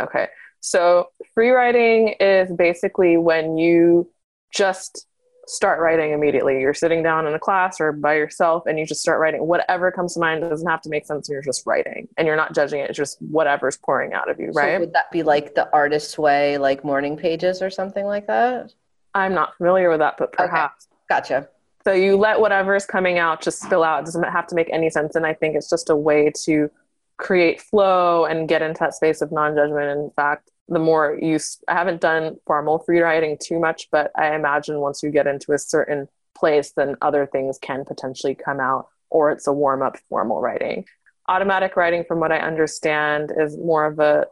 Okay. 0.00 0.26
So, 0.60 1.10
free 1.34 1.50
writing 1.50 2.16
is 2.18 2.50
basically 2.52 3.16
when 3.16 3.58
you 3.58 4.10
just 4.52 5.06
start 5.46 5.80
writing 5.80 6.12
immediately. 6.12 6.60
You're 6.60 6.74
sitting 6.74 7.02
down 7.02 7.26
in 7.26 7.34
a 7.34 7.38
class 7.38 7.80
or 7.80 7.92
by 7.92 8.16
yourself 8.16 8.66
and 8.66 8.78
you 8.78 8.84
just 8.84 9.00
start 9.00 9.20
writing. 9.20 9.46
Whatever 9.46 9.90
comes 9.92 10.14
to 10.14 10.20
mind 10.20 10.42
doesn't 10.42 10.68
have 10.68 10.82
to 10.82 10.90
make 10.90 11.06
sense. 11.06 11.28
You're 11.28 11.42
just 11.42 11.64
writing 11.64 12.08
and 12.16 12.26
you're 12.26 12.36
not 12.36 12.54
judging 12.54 12.80
it. 12.80 12.90
It's 12.90 12.96
just 12.96 13.22
whatever's 13.22 13.76
pouring 13.76 14.12
out 14.12 14.28
of 14.28 14.38
you, 14.40 14.50
right? 14.50 14.74
So 14.74 14.80
would 14.80 14.92
that 14.92 15.10
be 15.10 15.22
like 15.22 15.54
the 15.54 15.72
artist's 15.72 16.18
way, 16.18 16.58
like 16.58 16.84
morning 16.84 17.16
pages 17.16 17.62
or 17.62 17.70
something 17.70 18.04
like 18.04 18.26
that? 18.26 18.74
I'm 19.14 19.32
not 19.32 19.56
familiar 19.56 19.88
with 19.88 20.00
that, 20.00 20.16
but 20.18 20.32
perhaps. 20.32 20.86
Okay. 20.86 20.96
Gotcha. 21.08 21.48
So 21.88 21.94
you 21.94 22.18
let 22.18 22.38
whatever's 22.38 22.84
coming 22.84 23.18
out 23.18 23.40
just 23.40 23.62
spill 23.62 23.82
out. 23.82 24.00
It 24.00 24.04
doesn't 24.04 24.22
have 24.24 24.46
to 24.48 24.54
make 24.54 24.68
any 24.70 24.90
sense. 24.90 25.16
And 25.16 25.24
I 25.24 25.32
think 25.32 25.56
it's 25.56 25.70
just 25.70 25.88
a 25.88 25.96
way 25.96 26.30
to 26.44 26.70
create 27.16 27.62
flow 27.62 28.26
and 28.26 28.46
get 28.46 28.60
into 28.60 28.78
that 28.80 28.92
space 28.92 29.22
of 29.22 29.32
non-judgment. 29.32 29.98
In 29.98 30.10
fact, 30.14 30.50
the 30.68 30.78
more 30.78 31.18
you, 31.18 31.38
I 31.66 31.72
haven't 31.72 32.02
done 32.02 32.36
formal 32.46 32.80
free 32.80 33.00
writing 33.00 33.38
too 33.42 33.58
much, 33.58 33.88
but 33.90 34.10
I 34.14 34.34
imagine 34.34 34.80
once 34.80 35.02
you 35.02 35.10
get 35.10 35.26
into 35.26 35.52
a 35.52 35.58
certain 35.58 36.08
place, 36.36 36.72
then 36.72 36.94
other 37.00 37.24
things 37.24 37.58
can 37.58 37.86
potentially 37.86 38.34
come 38.34 38.60
out, 38.60 38.88
or 39.08 39.30
it's 39.30 39.46
a 39.46 39.52
warm 39.54 39.80
up 39.80 39.96
formal 40.10 40.42
writing. 40.42 40.84
Automatic 41.26 41.74
writing, 41.74 42.04
from 42.04 42.20
what 42.20 42.32
I 42.32 42.40
understand, 42.40 43.32
is 43.34 43.56
more 43.56 43.86
of 43.86 43.98
a 43.98 44.26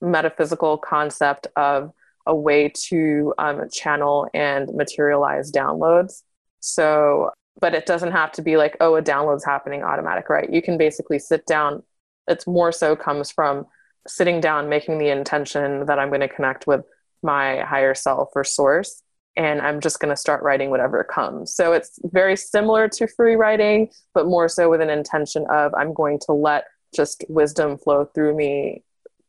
metaphysical 0.00 0.78
concept 0.78 1.48
of 1.56 1.90
a 2.24 2.36
way 2.36 2.68
to 2.68 3.34
um, 3.36 3.68
channel 3.68 4.28
and 4.32 4.72
materialize 4.72 5.50
downloads. 5.50 6.22
So, 6.60 7.30
but 7.60 7.74
it 7.74 7.86
doesn't 7.86 8.12
have 8.12 8.32
to 8.32 8.42
be 8.42 8.56
like, 8.56 8.76
oh, 8.80 8.96
a 8.96 9.02
download's 9.02 9.44
happening 9.44 9.82
automatic, 9.82 10.28
right? 10.28 10.50
You 10.52 10.62
can 10.62 10.78
basically 10.78 11.18
sit 11.18 11.46
down. 11.46 11.82
It's 12.28 12.46
more 12.46 12.72
so 12.72 12.94
comes 12.94 13.30
from 13.30 13.66
sitting 14.06 14.40
down, 14.40 14.68
making 14.68 14.98
the 14.98 15.08
intention 15.08 15.86
that 15.86 15.98
I'm 15.98 16.08
going 16.08 16.20
to 16.20 16.28
connect 16.28 16.66
with 16.66 16.84
my 17.22 17.60
higher 17.60 17.94
self 17.94 18.30
or 18.34 18.44
source. 18.44 19.02
And 19.36 19.60
I'm 19.60 19.80
just 19.80 20.00
going 20.00 20.10
to 20.10 20.16
start 20.16 20.42
writing 20.42 20.70
whatever 20.70 21.04
comes. 21.04 21.54
So 21.54 21.72
it's 21.72 21.98
very 22.04 22.36
similar 22.36 22.88
to 22.88 23.06
free 23.06 23.36
writing, 23.36 23.90
but 24.12 24.26
more 24.26 24.48
so 24.48 24.68
with 24.68 24.80
an 24.80 24.90
intention 24.90 25.46
of 25.50 25.72
I'm 25.74 25.94
going 25.94 26.18
to 26.26 26.32
let 26.32 26.64
just 26.94 27.24
wisdom 27.28 27.78
flow 27.78 28.06
through 28.06 28.36
me 28.36 28.82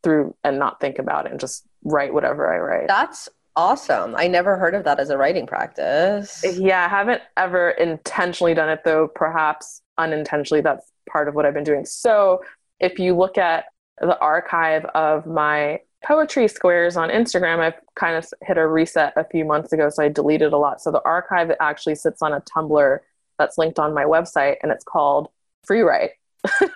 through 0.04 0.36
and 0.44 0.58
not 0.58 0.80
think 0.80 0.98
about 1.00 1.26
it 1.26 1.32
and 1.32 1.39
just 1.39 1.63
write 1.84 2.13
whatever 2.13 2.52
I 2.52 2.58
write. 2.58 2.88
That's 2.88 3.30
awesome. 3.56 4.16
I 4.16 4.28
never 4.28 4.58
heard 4.58 4.76
of 4.76 4.84
that 4.86 5.00
as 5.00 5.10
a 5.10 5.18
writing 5.18 5.46
practice. 5.48 6.44
Yeah, 6.58 6.86
I 6.86 6.90
haven't 6.90 7.22
ever 7.38 7.72
intentionally 7.72 8.54
done 8.54 8.70
it 8.70 8.82
though, 8.84 9.08
perhaps 9.08 9.82
unintentionally. 9.98 10.62
That's 10.62 10.92
part 11.10 11.28
of 11.28 11.36
what 11.36 11.46
I've 11.46 11.54
been 11.54 11.64
doing. 11.64 11.86
So 11.86 12.44
if 12.80 13.00
you 13.00 13.16
look 13.16 13.38
at 13.38 13.66
the 14.00 14.18
archive 14.20 14.86
of 14.96 15.26
my 15.26 15.80
poetry 16.04 16.48
squares 16.48 16.98
on 16.98 17.10
Instagram, 17.10 17.60
I've 17.60 17.80
kind 17.96 18.16
of 18.16 18.26
hit 18.42 18.58
a 18.58 18.68
reset 18.68 19.14
a 19.16 19.24
few 19.24 19.46
months 19.46 19.72
ago, 19.72 19.90
so 19.90 20.04
I 20.04 20.10
deleted 20.10 20.54
a 20.54 20.58
lot. 20.58 20.82
So 20.82 20.92
the 20.92 21.04
archive 21.04 21.52
actually 21.60 21.96
sits 21.96 22.22
on 22.22 22.34
a 22.34 22.42
Tumblr 22.42 23.00
that's 23.38 23.58
linked 23.58 23.80
on 23.80 23.94
my 23.94 24.04
website, 24.04 24.56
and 24.64 24.72
it's 24.72 24.84
called 24.84 25.30
Free 25.64 25.82
Write. 25.82 26.12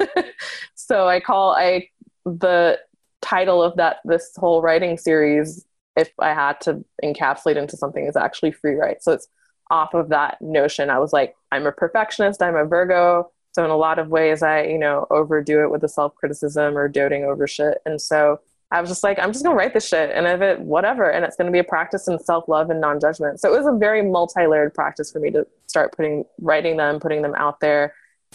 so 0.75 1.07
I 1.07 1.19
call 1.19 1.55
I 1.55 1.89
the 2.25 2.79
title 3.21 3.61
of 3.61 3.75
that 3.77 3.97
this 4.05 4.31
whole 4.35 4.61
writing 4.61 4.97
series, 4.97 5.65
if 5.95 6.11
I 6.19 6.33
had 6.33 6.59
to 6.61 6.83
encapsulate 7.03 7.55
into 7.55 7.77
something, 7.77 8.05
is 8.05 8.15
actually 8.15 8.51
Free 8.51 8.75
Write. 8.75 9.03
So 9.03 9.13
it's 9.13 9.27
off 9.71 9.93
of 9.93 10.09
that 10.09 10.41
notion. 10.41 10.89
I 10.89 10.99
was 10.99 11.13
like, 11.13 11.35
I'm 11.51 11.65
a 11.65 11.71
perfectionist. 11.71 12.41
I'm 12.41 12.55
a 12.55 12.65
Virgo. 12.65 13.31
So 13.53 13.63
in 13.63 13.71
a 13.71 13.77
lot 13.77 13.99
of 13.99 14.09
ways, 14.09 14.43
I, 14.43 14.63
you 14.63 14.77
know, 14.77 15.07
overdo 15.09 15.63
it 15.63 15.71
with 15.71 15.81
the 15.81 15.89
self 15.89 16.13
criticism 16.15 16.77
or 16.77 16.87
doting 16.87 17.23
over 17.23 17.47
shit. 17.47 17.77
And 17.85 18.01
so 18.01 18.41
I 18.71 18.81
was 18.81 18.89
just 18.89 19.03
like, 19.03 19.17
I'm 19.17 19.31
just 19.31 19.45
gonna 19.45 19.55
write 19.55 19.73
this 19.73 19.87
shit 19.87 20.11
and 20.13 20.27
if 20.27 20.41
it 20.41 20.59
whatever. 20.59 21.09
And 21.09 21.23
it's 21.23 21.37
gonna 21.37 21.51
be 21.51 21.59
a 21.59 21.63
practice 21.63 22.07
in 22.07 22.19
self 22.19 22.47
love 22.49 22.69
and 22.69 22.81
non 22.81 22.99
judgment. 22.99 23.39
So 23.39 23.53
it 23.53 23.57
was 23.57 23.65
a 23.65 23.77
very 23.77 24.01
multi 24.01 24.45
layered 24.45 24.73
practice 24.73 25.11
for 25.11 25.19
me 25.19 25.31
to 25.31 25.47
start 25.67 25.95
putting 25.95 26.25
writing 26.41 26.77
them, 26.77 26.99
putting 26.99 27.21
them 27.21 27.33
out 27.35 27.61
there. 27.61 27.93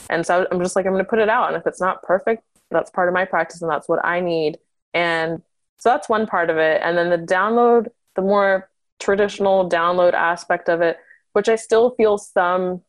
And 0.08 0.24
so 0.24 0.46
I'm 0.50 0.60
just 0.60 0.76
like, 0.76 0.86
I'm 0.86 0.92
gonna 0.92 1.04
put 1.04 1.18
it 1.18 1.28
out. 1.28 1.48
And 1.48 1.56
if 1.56 1.66
it's 1.66 1.80
not 1.80 2.02
perfect, 2.02 2.42
that's 2.70 2.90
part 2.90 3.08
of 3.08 3.14
my 3.14 3.24
practice 3.24 3.60
and 3.60 3.70
that's 3.70 3.88
what 3.88 4.02
I 4.04 4.20
need. 4.20 4.58
And 4.94 5.42
so 5.80 5.88
that's 5.88 6.08
one 6.08 6.26
part 6.26 6.50
of 6.50 6.58
it. 6.58 6.80
And 6.84 6.96
then 6.96 7.08
the 7.08 7.18
download, 7.18 7.88
the 8.14 8.22
more 8.22 8.68
traditional 9.00 9.68
download 9.68 10.12
aspect 10.12 10.68
of 10.68 10.82
it, 10.82 10.98
which 11.32 11.48
I 11.48 11.56
still 11.56 11.92
feel 11.92 12.18
some 12.18 12.82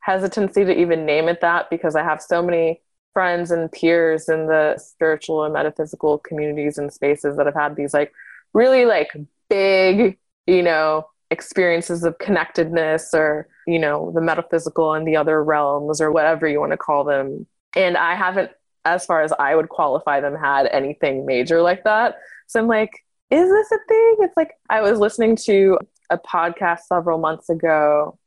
hesitancy 0.00 0.64
to 0.64 0.76
even 0.76 1.06
name 1.06 1.28
it 1.28 1.40
that 1.40 1.70
because 1.70 1.94
I 1.94 2.02
have 2.02 2.20
so 2.20 2.42
many 2.42 2.82
friends 3.12 3.52
and 3.52 3.70
peers 3.70 4.28
in 4.28 4.48
the 4.48 4.76
spiritual 4.76 5.44
and 5.44 5.54
metaphysical 5.54 6.18
communities 6.18 6.78
and 6.78 6.92
spaces 6.92 7.36
that 7.36 7.46
have 7.46 7.54
had 7.54 7.76
these 7.76 7.94
like 7.94 8.12
really 8.54 8.86
like 8.86 9.12
big, 9.48 10.18
you 10.48 10.62
know, 10.64 11.06
experiences 11.30 12.02
of 12.02 12.18
connectedness 12.18 13.14
or, 13.14 13.46
you 13.68 13.78
know, 13.78 14.10
the 14.12 14.20
metaphysical 14.20 14.94
and 14.94 15.06
the 15.06 15.16
other 15.16 15.44
realms 15.44 16.00
or 16.00 16.10
whatever 16.10 16.48
you 16.48 16.58
want 16.58 16.72
to 16.72 16.76
call 16.76 17.04
them. 17.04 17.46
And 17.76 17.96
I 17.96 18.16
haven't, 18.16 18.50
as 18.84 19.06
far 19.06 19.22
as 19.22 19.32
I 19.38 19.54
would 19.54 19.68
qualify 19.68 20.20
them, 20.20 20.34
had 20.34 20.66
anything 20.66 21.26
major 21.26 21.62
like 21.62 21.84
that. 21.84 22.16
So 22.46 22.60
I'm 22.60 22.66
like, 22.66 22.90
is 23.30 23.48
this 23.48 23.72
a 23.72 23.78
thing? 23.88 24.16
It's 24.20 24.36
like 24.36 24.52
I 24.68 24.82
was 24.82 24.98
listening 24.98 25.36
to 25.44 25.78
a 26.10 26.18
podcast 26.18 26.80
several 26.88 27.18
months 27.18 27.48
ago 27.48 28.18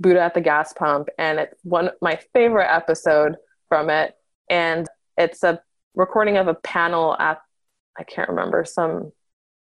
Buddha 0.00 0.20
at 0.20 0.34
the 0.34 0.40
gas 0.40 0.72
pump, 0.72 1.08
and 1.18 1.38
it's 1.38 1.54
one 1.62 1.90
my 2.02 2.18
favorite 2.32 2.72
episode 2.72 3.36
from 3.68 3.90
it. 3.90 4.16
And 4.50 4.88
it's 5.16 5.42
a 5.44 5.60
recording 5.94 6.36
of 6.36 6.48
a 6.48 6.54
panel 6.54 7.16
at 7.18 7.40
I 7.96 8.02
can't 8.02 8.28
remember 8.28 8.64
some 8.64 9.12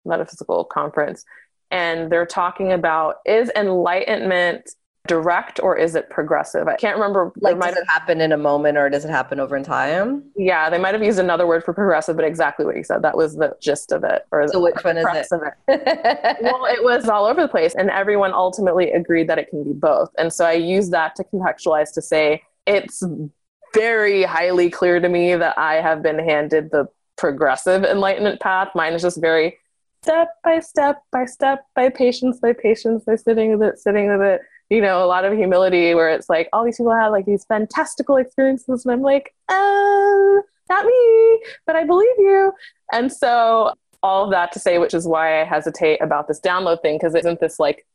metaphysical 0.04 0.64
conference, 0.64 1.24
and 1.70 2.10
they're 2.10 2.26
talking 2.26 2.72
about 2.72 3.16
is 3.26 3.50
enlightenment 3.54 4.70
direct 5.06 5.58
or 5.60 5.76
is 5.76 5.94
it 5.94 6.10
progressive? 6.10 6.68
I 6.68 6.76
can't 6.76 6.96
remember. 6.96 7.32
Like, 7.40 7.58
does 7.58 7.76
it 7.76 7.86
happen 7.88 8.20
in 8.20 8.32
a 8.32 8.36
moment 8.36 8.78
or 8.78 8.88
does 8.88 9.04
it 9.04 9.10
happen 9.10 9.40
over 9.40 9.56
in 9.56 9.64
time? 9.64 10.24
Yeah, 10.36 10.70
they 10.70 10.78
might 10.78 10.94
have 10.94 11.02
used 11.02 11.18
another 11.18 11.46
word 11.46 11.64
for 11.64 11.72
progressive, 11.72 12.16
but 12.16 12.24
exactly 12.24 12.64
what 12.64 12.76
you 12.76 12.84
said. 12.84 13.02
That 13.02 13.16
was 13.16 13.34
the 13.34 13.56
gist 13.60 13.92
of 13.92 14.04
it. 14.04 14.26
Or 14.30 14.46
so 14.48 14.60
which 14.60 14.82
one 14.82 14.98
is 14.98 15.06
it? 15.12 15.26
it. 15.68 16.36
well, 16.42 16.66
it 16.66 16.84
was 16.84 17.08
all 17.08 17.24
over 17.24 17.42
the 17.42 17.48
place, 17.48 17.74
and 17.74 17.90
everyone 17.90 18.32
ultimately 18.32 18.92
agreed 18.92 19.28
that 19.28 19.38
it 19.38 19.50
can 19.50 19.64
be 19.64 19.72
both. 19.72 20.10
And 20.18 20.32
so 20.32 20.44
I 20.44 20.52
use 20.52 20.90
that 20.90 21.16
to 21.16 21.24
contextualize 21.24 21.92
to 21.94 22.02
say 22.02 22.42
it's 22.66 23.02
very 23.74 24.22
highly 24.22 24.70
clear 24.70 25.00
to 25.00 25.08
me 25.08 25.34
that 25.34 25.58
I 25.58 25.74
have 25.74 26.02
been 26.02 26.18
handed 26.18 26.70
the 26.70 26.86
progressive 27.16 27.84
enlightenment 27.84 28.40
path. 28.40 28.68
Mine 28.74 28.92
is 28.92 29.02
just 29.02 29.20
very 29.20 29.58
step 30.02 30.28
by 30.44 30.60
step 30.60 31.02
by 31.12 31.24
step 31.24 31.64
by 31.76 31.88
patience 31.88 32.40
by 32.40 32.52
patience 32.52 33.04
by 33.04 33.16
sitting 33.16 33.56
with 33.56 33.68
it, 33.68 33.78
sitting 33.78 34.08
with 34.08 34.20
it 34.20 34.40
you 34.72 34.80
know, 34.80 35.04
a 35.04 35.06
lot 35.06 35.26
of 35.26 35.36
humility 35.36 35.94
where 35.94 36.08
it's 36.08 36.30
like 36.30 36.48
all 36.50 36.64
these 36.64 36.78
people 36.78 36.94
have 36.94 37.12
like 37.12 37.26
these 37.26 37.44
fantastical 37.44 38.16
experiences, 38.16 38.86
and 38.86 38.92
I'm 38.92 39.02
like, 39.02 39.34
uh, 39.50 40.40
not 40.70 40.86
me, 40.86 41.42
but 41.66 41.76
I 41.76 41.84
believe 41.84 42.16
you. 42.16 42.54
And 42.90 43.12
so 43.12 43.74
all 44.02 44.24
of 44.24 44.30
that 44.30 44.50
to 44.52 44.58
say, 44.58 44.78
which 44.78 44.94
is 44.94 45.06
why 45.06 45.42
I 45.42 45.44
hesitate 45.44 46.00
about 46.00 46.26
this 46.26 46.40
download 46.40 46.80
thing, 46.80 46.96
because 46.96 47.14
it 47.14 47.18
isn't 47.18 47.40
this 47.40 47.60
like 47.60 47.86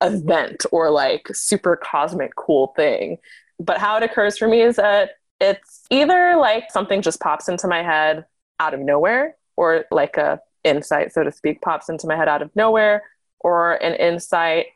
event 0.00 0.64
or 0.72 0.90
like 0.90 1.28
super 1.34 1.76
cosmic 1.76 2.34
cool 2.34 2.72
thing. 2.76 3.18
But 3.60 3.76
how 3.76 3.98
it 3.98 4.02
occurs 4.02 4.38
for 4.38 4.48
me 4.48 4.62
is 4.62 4.76
that 4.76 5.10
it's 5.38 5.82
either 5.90 6.36
like 6.36 6.70
something 6.70 7.02
just 7.02 7.20
pops 7.20 7.46
into 7.46 7.68
my 7.68 7.82
head 7.82 8.24
out 8.58 8.72
of 8.72 8.80
nowhere, 8.80 9.36
or 9.56 9.84
like 9.90 10.16
a 10.16 10.40
insight, 10.64 11.12
so 11.12 11.24
to 11.24 11.30
speak, 11.30 11.60
pops 11.60 11.90
into 11.90 12.06
my 12.06 12.16
head 12.16 12.28
out 12.28 12.40
of 12.40 12.56
nowhere, 12.56 13.02
or 13.40 13.74
an 13.82 13.92
insight 13.96 14.68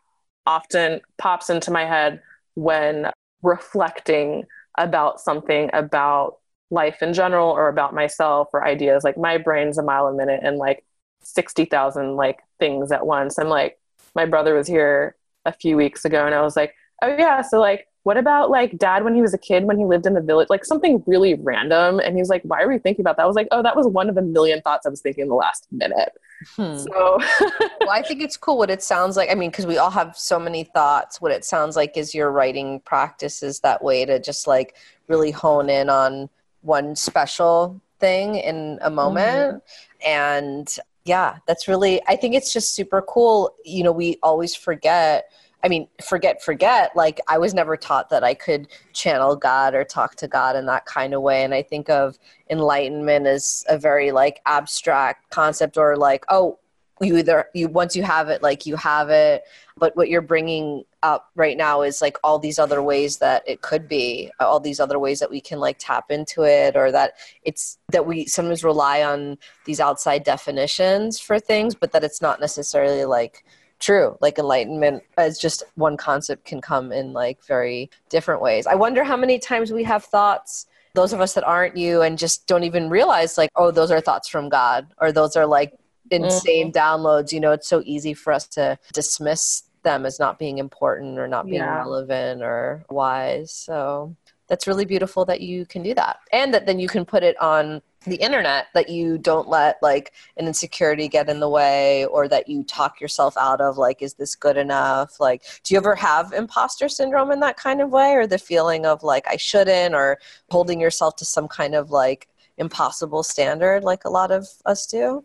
often 0.47 1.01
pops 1.19 1.51
into 1.51 1.71
my 1.71 1.85
head 1.85 2.21
when 2.55 3.11
reflecting 3.43 4.45
about 4.79 5.21
something 5.21 5.71
about 5.73 6.39
life 6.71 7.03
in 7.03 7.13
general 7.13 7.51
or 7.51 7.69
about 7.69 7.95
myself 7.95 8.49
or 8.53 8.67
ideas 8.67 9.05
like 9.05 9.17
my 9.17 9.39
brain's 9.39 9.79
a 9.79 9.83
mile 9.83 10.09
a 10.09 10.13
minute 10.13 10.41
and 10.43 10.57
like 10.57 10.85
60,000 11.21 12.17
like 12.17 12.41
things 12.59 12.93
at 12.93 13.07
once. 13.07 13.39
I'm 13.39 13.49
like 13.49 13.79
my 14.15 14.25
brother 14.27 14.55
was 14.55 14.67
here 14.67 15.17
a 15.45 15.53
few 15.53 15.77
weeks 15.77 16.05
ago 16.05 16.25
and 16.25 16.35
I 16.35 16.43
was 16.43 16.57
like, 16.57 16.75
"Oh 17.03 17.09
yeah, 17.09 17.43
so 17.43 17.61
like 17.61 17.87
what 18.07 18.17
about 18.17 18.51
like 18.51 18.79
dad 18.79 19.03
when 19.03 19.17
he 19.17 19.21
was 19.21 19.35
a 19.35 19.39
kid 19.39 19.65
when 19.65 19.77
he 19.77 19.85
lived 19.85 20.07
in 20.07 20.15
the 20.15 20.21
village 20.21 20.49
like 20.49 20.65
something 20.65 21.03
really 21.09 21.35
random 21.35 21.99
and 21.99 22.17
he's 22.17 22.29
like 22.29 22.41
why 22.45 22.63
are 22.63 22.69
we 22.69 22.79
thinking 22.79 23.03
about 23.03 23.17
that? 23.17 23.25
I 23.25 23.27
was 23.27 23.35
like 23.35 23.49
oh 23.51 23.65
that 23.65 23.75
was 23.75 23.89
one 23.89 24.09
of 24.09 24.17
a 24.17 24.23
million 24.23 24.63
thoughts 24.63 24.87
i 24.87 24.89
was 24.89 25.01
thinking 25.01 25.23
in 25.23 25.29
the 25.29 25.35
last 25.35 25.67
minute. 25.73 26.13
Hmm. 26.55 26.77
so 26.77 27.19
well 27.81 27.91
i 27.91 28.03
think 28.03 28.23
it's 28.23 28.37
cool 28.37 28.59
what 28.59 28.71
it 28.71 28.81
sounds 28.81 29.17
like. 29.17 29.29
I 29.29 29.35
mean 29.35 29.51
because 29.51 29.67
we 29.67 29.79
all 29.79 29.91
have 29.91 30.17
so 30.17 30.39
many 30.39 30.63
thoughts. 30.63 31.21
What 31.21 31.33
it 31.33 31.45
sounds 31.45 31.75
like 31.75 31.97
is 31.97 32.15
your 32.15 32.31
writing 32.31 32.79
practices 32.85 33.59
that 33.61 33.83
way 33.83 34.05
to 34.05 34.21
just 34.21 34.47
like 34.47 34.77
really 35.09 35.33
hone 35.33 35.69
in 35.69 35.91
on 35.91 36.29
one 36.61 36.95
special 36.95 37.81
thing 37.99 38.37
in 38.37 38.79
a 38.83 38.91
moment. 38.91 39.57
Mm-hmm. 39.57 40.09
and 40.09 40.79
yeah 41.05 41.39
that's 41.47 41.67
really 41.69 42.01
i 42.07 42.15
think 42.15 42.37
it's 42.37 42.53
just 42.53 42.77
super 42.77 43.03
cool. 43.03 43.57
You 43.65 43.83
know 43.83 43.91
we 43.91 44.19
always 44.23 44.55
forget 44.55 45.29
I 45.65 45.69
mean, 45.69 45.89
forget, 46.07 46.43
forget. 46.43 46.95
Like, 46.95 47.21
I 47.29 47.39
was 47.39 47.55
never 47.55 47.77
taught 47.77 48.11
that 48.11 48.23
I 48.23 48.35
could 48.35 48.69
channel 48.93 49.35
God 49.35 49.75
or 49.75 49.85
talk 49.85 50.15
to 50.17 50.29
God 50.29 50.55
in 50.55 50.67
that 50.67 50.87
kind 50.87 51.15
of 51.15 51.23
way. 51.23 51.45
And 51.45 51.53
I 51.55 51.63
think 51.63 51.91
of 51.91 52.19
enlightenment 52.51 53.27
as 53.27 53.65
a 53.69 53.79
very 53.79 54.13
like 54.13 54.41
abstract 54.47 55.31
concept 55.31 55.77
or 55.77 55.97
like, 55.97 56.25
oh, 56.29 56.59
you 57.01 57.17
either, 57.17 57.47
you, 57.53 57.69
once 57.69 57.97
you 57.97 58.03
have 58.03 58.29
it, 58.29 58.43
like 58.43 58.65
you 58.65 58.77
have 58.77 59.11
it. 59.11 59.43
But 59.77 59.97
what 59.97 60.09
you're 60.09 60.23
bringing 60.23 60.85
up 61.03 61.31
right 61.35 61.57
now 61.57 61.83
is 61.83 62.01
like 62.01 62.17
all 62.25 62.39
these 62.39 62.59
other 62.59 62.83
ways 62.83 63.19
that 63.19 63.43
it 63.47 63.61
could 63.61 63.87
be, 63.89 64.31
uh, 64.41 64.47
all 64.47 64.61
these 64.61 64.81
other 64.81 64.99
ways 64.99 65.19
that 65.21 65.31
we 65.31 65.41
can 65.41 65.59
like 65.59 65.77
tap 65.79 66.11
into 66.11 66.45
it 66.45 66.77
or 66.77 66.91
that 66.93 67.15
it's, 67.43 67.79
that 67.93 68.07
we 68.07 68.25
sometimes 68.27 68.65
rely 68.65 69.03
on 69.03 69.37
these 69.65 69.81
outside 69.81 70.23
definitions 70.23 71.21
for 71.21 71.39
things, 71.39 71.75
but 71.75 71.93
that 71.93 72.05
it's 72.05 72.23
not 72.23 72.41
necessarily 72.41 73.05
like, 73.05 73.45
true 73.79 74.17
like 74.21 74.39
enlightenment 74.39 75.03
as 75.19 75.39
just 75.39 75.63
one 75.75 75.97
concept 75.97 76.45
can 76.45 76.61
come 76.61 76.93
in 76.93 77.13
like 77.13 77.43
very 77.45 77.91
different 78.09 78.41
ways 78.41 78.67
i 78.67 78.75
wonder 78.75 79.05
how 79.05 79.17
many 79.17 79.39
times 79.39 79.73
we 79.73 79.85
have 79.85 80.05
thoughts 80.05 80.67
those 80.95 81.13
of 81.13 81.21
us 81.21 81.35
that 81.35 81.45
aren't 81.45 81.77
you 81.77 82.01
and 82.03 82.19
just 82.19 82.47
don't 82.47 82.65
even 82.65 82.89
realize 82.89 83.37
like 83.37 83.51
oh 83.57 83.71
those 83.71 83.91
are 83.91 84.01
thoughts 84.01 84.29
from 84.29 84.49
god 84.49 84.87
or 84.99 85.13
those 85.13 85.37
are 85.37 85.47
like 85.47 85.75
insane 86.11 86.73
mm-hmm. 86.73 86.79
downloads 86.79 87.33
you 87.33 87.41
know 87.41 87.53
it's 87.53 87.69
so 87.69 87.83
easy 87.85 88.15
for 88.15 88.33
us 88.33 88.47
to 88.47 88.79
dismiss 88.93 89.65
them 89.83 90.07
as 90.07 90.19
not 90.19 90.39
being 90.39 90.59
important 90.59 91.19
or 91.19 91.29
not 91.29 91.47
being 91.47 91.61
yeah. 91.61 91.77
relevant 91.77 92.43
or 92.43 92.85
wise 92.91 93.53
so 93.53 94.15
that's 94.49 94.67
really 94.67 94.85
beautiful 94.85 95.25
that 95.25 95.41
you 95.41 95.67
can 95.67 95.83
do 95.83 95.95
that 95.95 96.19
and 96.33 96.53
that 96.53 96.67
then 96.67 96.79
you 96.79 96.89
can 96.89 97.05
put 97.05 97.23
it 97.23 97.41
on 97.41 97.81
the 98.07 98.17
internet 98.17 98.69
that 98.75 98.89
you 98.89 99.19
don't 99.19 99.49
let 99.49 99.77
like 99.83 100.13
an 100.37 100.47
insecurity 100.47 101.09
get 101.09 101.29
in 101.29 101.41
the 101.41 101.49
way 101.49 102.07
or 102.07 102.29
that 102.29 102.49
you 102.49 102.63
talk 102.63 103.01
yourself 103.01 103.37
out 103.37 103.61
of 103.61 103.77
like 103.77 104.01
is 104.01 104.15
this 104.15 104.35
good 104.35 104.57
enough 104.57 105.19
like 105.21 105.43
do 105.65 105.75
you 105.75 105.79
ever 105.79 105.95
have 105.95 106.33
imposter 106.33 106.89
syndrome 106.89 107.33
in 107.33 107.41
that 107.41 107.57
kind 107.57 107.81
of 107.81 107.91
way 107.91 108.15
or 108.15 108.27
the 108.27 108.39
feeling 108.39 108.87
of 108.87 109.03
like 109.03 109.27
i 109.29 109.37
shouldn't 109.37 109.95
or 109.95 110.19
holding 110.51 110.81
yourself 110.81 111.17
to 111.17 111.25
some 111.25 111.49
kind 111.49 111.75
of 111.75 111.91
like 111.91 112.29
impossible 112.59 113.23
standard 113.23 113.83
like 113.83 114.05
a 114.05 114.11
lot 114.11 114.31
of 114.31 114.49
us 114.65 114.87
do 114.87 115.25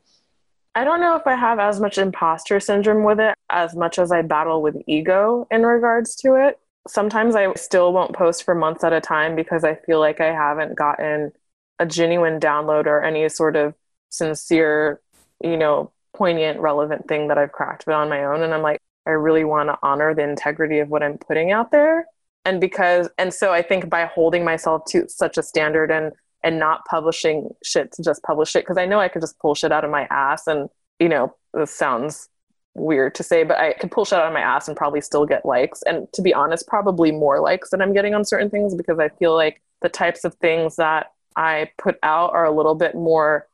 I 0.74 0.86
don't 0.86 1.02
know 1.02 1.18
if 1.18 1.28
I 1.28 1.36
have 1.36 1.60
as 1.60 1.82
much 1.82 1.98
imposter 1.98 2.62
syndrome 2.62 3.04
with 3.04 3.20
it 3.20 3.36
as 3.50 3.76
much 3.76 4.00
as 4.00 4.10
I 4.10 4.22
battle 4.22 4.62
with 4.62 4.82
ego 4.88 5.46
in 5.52 5.66
regards 5.66 6.16
to 6.18 6.36
it. 6.36 6.60
Sometimes 6.88 7.36
I 7.36 7.54
still 7.56 7.92
won't 7.92 8.16
post 8.16 8.44
for 8.44 8.56
months 8.56 8.86
at 8.86 8.94
a 8.94 9.02
time 9.02 9.36
because 9.36 9.66
I 9.66 9.76
feel 9.76 10.00
like 10.00 10.22
I 10.22 10.34
haven't 10.34 10.78
gotten 10.78 11.34
a 11.82 11.86
genuine 11.86 12.40
download 12.40 12.86
or 12.86 13.02
any 13.02 13.28
sort 13.28 13.56
of 13.56 13.74
sincere, 14.10 15.02
you 15.44 15.58
know, 15.58 15.92
poignant, 16.14 16.60
relevant 16.60 17.08
thing 17.08 17.28
that 17.28 17.40
I've 17.40 17.52
cracked 17.52 17.86
but 17.88 17.96
on 17.96 18.08
my 18.08 18.24
own. 18.24 18.44
And 18.44 18.54
I'm 18.54 18.62
like, 18.62 18.80
I 19.08 19.12
really 19.12 19.44
want 19.44 19.70
to 19.70 19.78
honor 19.82 20.14
the 20.14 20.22
integrity 20.22 20.78
of 20.78 20.90
what 20.90 21.02
I'm 21.02 21.18
putting 21.18 21.52
out 21.52 21.72
there. 21.72 22.06
And 22.46 22.62
because, 22.62 23.10
and 23.18 23.34
so 23.34 23.52
I 23.52 23.64
think 23.64 23.90
by 23.90 24.06
holding 24.06 24.46
myself 24.46 24.84
to 24.90 25.10
such 25.10 25.40
a 25.40 25.44
standard 25.44 25.90
and, 25.90 26.12
and 26.44 26.60
not 26.60 26.86
publishing 26.86 27.50
shit 27.64 27.92
to 27.94 28.04
just 28.04 28.22
publish 28.22 28.56
it, 28.56 28.60
because 28.60 28.78
I 28.78 28.86
know 28.86 29.00
I 29.00 29.08
could 29.08 29.22
just 29.24 29.40
pull 29.40 29.56
shit 29.56 29.72
out 29.72 29.84
of 29.84 29.90
my 29.90 30.08
ass. 30.12 30.46
And, 30.46 30.70
you 31.00 31.10
know, 31.10 31.36
this 31.56 31.72
sounds 31.72 32.30
weird 32.76 33.16
to 33.16 33.24
say, 33.24 33.44
but 33.44 33.58
I 33.58 33.74
could 33.74 33.90
pull 33.90 34.06
shit 34.06 34.20
out 34.20 34.28
of 34.28 34.34
my 34.34 34.42
ass 34.42 34.68
and 34.68 34.78
probably 34.78 35.02
still 35.02 35.26
get 35.26 35.48
likes. 35.48 35.82
And 35.84 36.08
to 36.14 36.22
be 36.22 36.32
honest, 36.32 36.68
probably 36.68 37.12
more 37.12 37.40
likes 37.42 37.72
than 37.72 37.82
I'm 37.82 37.94
getting 37.94 38.14
on 38.14 38.24
certain 38.24 38.52
things 38.52 38.76
because 38.76 39.00
I 39.00 39.10
feel 39.10 39.34
like 39.34 39.64
the 39.82 39.90
types 39.90 40.24
of 40.24 40.36
things 40.36 40.76
that 40.76 41.08
I 41.36 41.72
put 41.78 41.98
out 42.04 42.34
are 42.34 42.46
a 42.46 42.56
little 42.56 42.76
bit 42.76 42.96
more 42.96 43.48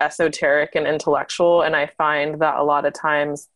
esoteric 0.00 0.74
and 0.74 0.86
intellectual. 0.86 1.62
And 1.62 1.76
I 1.76 1.86
find 1.86 2.40
that 2.40 2.56
a 2.56 2.64
lot 2.64 2.84
of 2.84 2.92
times 2.92 3.48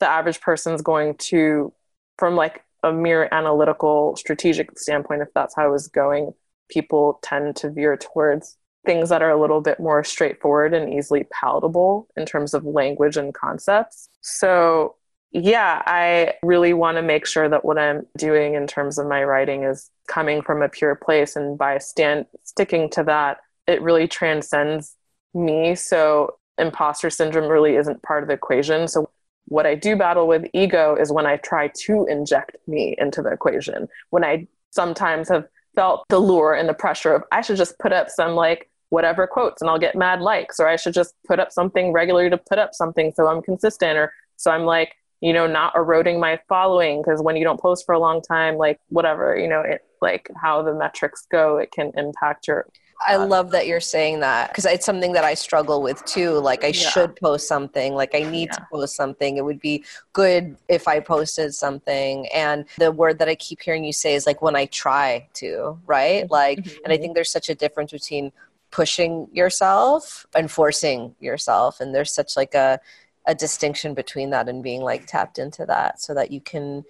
the 0.00 0.08
average 0.08 0.40
person's 0.40 0.82
going 0.82 1.16
to, 1.16 1.72
from 2.18 2.36
like 2.36 2.62
a 2.82 2.92
mere 2.92 3.28
analytical, 3.32 4.14
strategic 4.16 4.78
standpoint, 4.78 5.22
if 5.22 5.28
that's 5.34 5.56
how 5.56 5.64
I 5.64 5.68
was 5.68 5.88
going, 5.88 6.32
people 6.68 7.18
tend 7.22 7.56
to 7.56 7.70
veer 7.70 7.96
towards 7.96 8.56
things 8.84 9.08
that 9.08 9.22
are 9.22 9.30
a 9.30 9.40
little 9.40 9.62
bit 9.62 9.80
more 9.80 10.04
straightforward 10.04 10.74
and 10.74 10.92
easily 10.92 11.26
palatable 11.32 12.06
in 12.16 12.26
terms 12.26 12.52
of 12.52 12.64
language 12.64 13.16
and 13.16 13.32
concepts. 13.32 14.10
So 14.20 14.96
yeah, 15.34 15.82
I 15.84 16.34
really 16.44 16.72
want 16.72 16.96
to 16.96 17.02
make 17.02 17.26
sure 17.26 17.48
that 17.48 17.64
what 17.64 17.76
I'm 17.76 18.06
doing 18.16 18.54
in 18.54 18.68
terms 18.68 18.98
of 18.98 19.08
my 19.08 19.24
writing 19.24 19.64
is 19.64 19.90
coming 20.06 20.42
from 20.42 20.62
a 20.62 20.68
pure 20.68 20.94
place. 20.94 21.34
And 21.34 21.58
by 21.58 21.78
stand 21.78 22.26
sticking 22.44 22.88
to 22.90 23.02
that, 23.04 23.38
it 23.66 23.82
really 23.82 24.06
transcends 24.06 24.94
me. 25.34 25.74
So 25.74 26.36
imposter 26.56 27.10
syndrome 27.10 27.50
really 27.50 27.74
isn't 27.74 28.02
part 28.02 28.22
of 28.22 28.28
the 28.28 28.34
equation. 28.34 28.86
So 28.86 29.10
what 29.46 29.66
I 29.66 29.74
do 29.74 29.96
battle 29.96 30.28
with 30.28 30.46
ego 30.54 30.94
is 30.94 31.10
when 31.10 31.26
I 31.26 31.36
try 31.38 31.68
to 31.86 32.06
inject 32.08 32.56
me 32.68 32.94
into 32.96 33.20
the 33.20 33.32
equation. 33.32 33.88
When 34.10 34.24
I 34.24 34.46
sometimes 34.70 35.28
have 35.30 35.48
felt 35.74 36.04
the 36.10 36.20
lure 36.20 36.54
and 36.54 36.68
the 36.68 36.74
pressure 36.74 37.12
of 37.12 37.24
I 37.32 37.40
should 37.40 37.56
just 37.56 37.76
put 37.80 37.92
up 37.92 38.08
some 38.08 38.36
like 38.36 38.70
whatever 38.90 39.26
quotes 39.26 39.60
and 39.60 39.68
I'll 39.68 39.80
get 39.80 39.96
mad 39.96 40.20
likes, 40.20 40.60
or 40.60 40.68
I 40.68 40.76
should 40.76 40.94
just 40.94 41.14
put 41.26 41.40
up 41.40 41.50
something 41.50 41.92
regularly 41.92 42.30
to 42.30 42.38
put 42.38 42.60
up 42.60 42.72
something 42.72 43.12
so 43.16 43.26
I'm 43.26 43.42
consistent, 43.42 43.98
or 43.98 44.12
so 44.36 44.52
I'm 44.52 44.62
like 44.64 44.94
you 45.24 45.32
know, 45.32 45.46
not 45.46 45.74
eroding 45.74 46.20
my 46.20 46.38
following 46.50 47.00
because 47.00 47.22
when 47.22 47.34
you 47.34 47.44
don't 47.44 47.58
post 47.58 47.86
for 47.86 47.94
a 47.94 47.98
long 47.98 48.20
time, 48.20 48.58
like 48.58 48.78
whatever, 48.90 49.34
you 49.38 49.48
know, 49.48 49.62
it 49.62 49.82
like 50.02 50.28
how 50.36 50.60
the 50.60 50.74
metrics 50.74 51.26
go, 51.32 51.56
it 51.56 51.72
can 51.72 51.92
impact 51.96 52.46
your. 52.46 52.66
I 53.06 53.16
love 53.16 53.50
that 53.52 53.66
you're 53.66 53.80
saying 53.80 54.20
that 54.20 54.50
because 54.50 54.66
it's 54.66 54.84
something 54.84 55.14
that 55.14 55.24
I 55.24 55.32
struggle 55.32 55.80
with 55.80 56.04
too. 56.04 56.32
Like 56.32 56.62
I 56.62 56.68
yeah. 56.68 56.90
should 56.90 57.16
post 57.16 57.48
something, 57.48 57.94
like 57.94 58.14
I 58.14 58.20
need 58.20 58.50
yeah. 58.52 58.56
to 58.56 58.66
post 58.70 58.96
something. 58.96 59.38
It 59.38 59.46
would 59.46 59.60
be 59.60 59.82
good 60.12 60.58
if 60.68 60.86
I 60.86 61.00
posted 61.00 61.54
something. 61.54 62.28
And 62.28 62.66
the 62.76 62.92
word 62.92 63.18
that 63.20 63.28
I 63.28 63.34
keep 63.34 63.62
hearing 63.62 63.82
you 63.82 63.94
say 63.94 64.12
is 64.12 64.26
like 64.26 64.42
when 64.42 64.56
I 64.56 64.66
try 64.66 65.26
to, 65.34 65.78
right? 65.86 66.30
Like, 66.30 66.58
mm-hmm. 66.58 66.84
and 66.84 66.92
I 66.92 66.98
think 66.98 67.14
there's 67.14 67.32
such 67.32 67.48
a 67.48 67.54
difference 67.54 67.92
between 67.92 68.30
pushing 68.70 69.28
yourself 69.32 70.26
and 70.34 70.50
forcing 70.50 71.14
yourself. 71.18 71.80
And 71.80 71.94
there's 71.94 72.12
such 72.12 72.36
like 72.36 72.54
a 72.54 72.78
a 73.26 73.34
distinction 73.34 73.94
between 73.94 74.30
that 74.30 74.48
and 74.48 74.62
being 74.62 74.82
like 74.82 75.06
tapped 75.06 75.38
into 75.38 75.64
that 75.66 76.00
so 76.00 76.14
that 76.14 76.30
you 76.30 76.40
can 76.40 76.84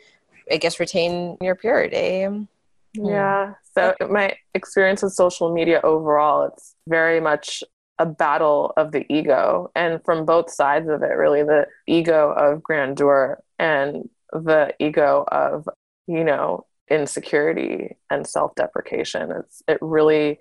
i 0.50 0.56
guess 0.56 0.80
retain 0.80 1.36
your 1.40 1.54
purity. 1.54 2.24
Hmm. 2.24 3.06
Yeah. 3.06 3.54
So 3.74 3.94
my 4.08 4.36
experience 4.54 5.02
with 5.02 5.14
social 5.14 5.52
media 5.52 5.80
overall 5.82 6.44
it's 6.44 6.76
very 6.88 7.20
much 7.20 7.64
a 7.98 8.06
battle 8.06 8.72
of 8.76 8.92
the 8.92 9.04
ego 9.12 9.70
and 9.74 10.00
from 10.04 10.24
both 10.24 10.50
sides 10.50 10.88
of 10.88 11.02
it 11.02 11.14
really 11.16 11.42
the 11.42 11.66
ego 11.86 12.32
of 12.32 12.62
grandeur 12.62 13.40
and 13.58 14.08
the 14.32 14.74
ego 14.80 15.24
of 15.28 15.68
you 16.06 16.24
know 16.24 16.66
insecurity 16.90 17.96
and 18.10 18.26
self-deprecation. 18.26 19.30
It's 19.32 19.62
it 19.66 19.78
really 19.80 20.40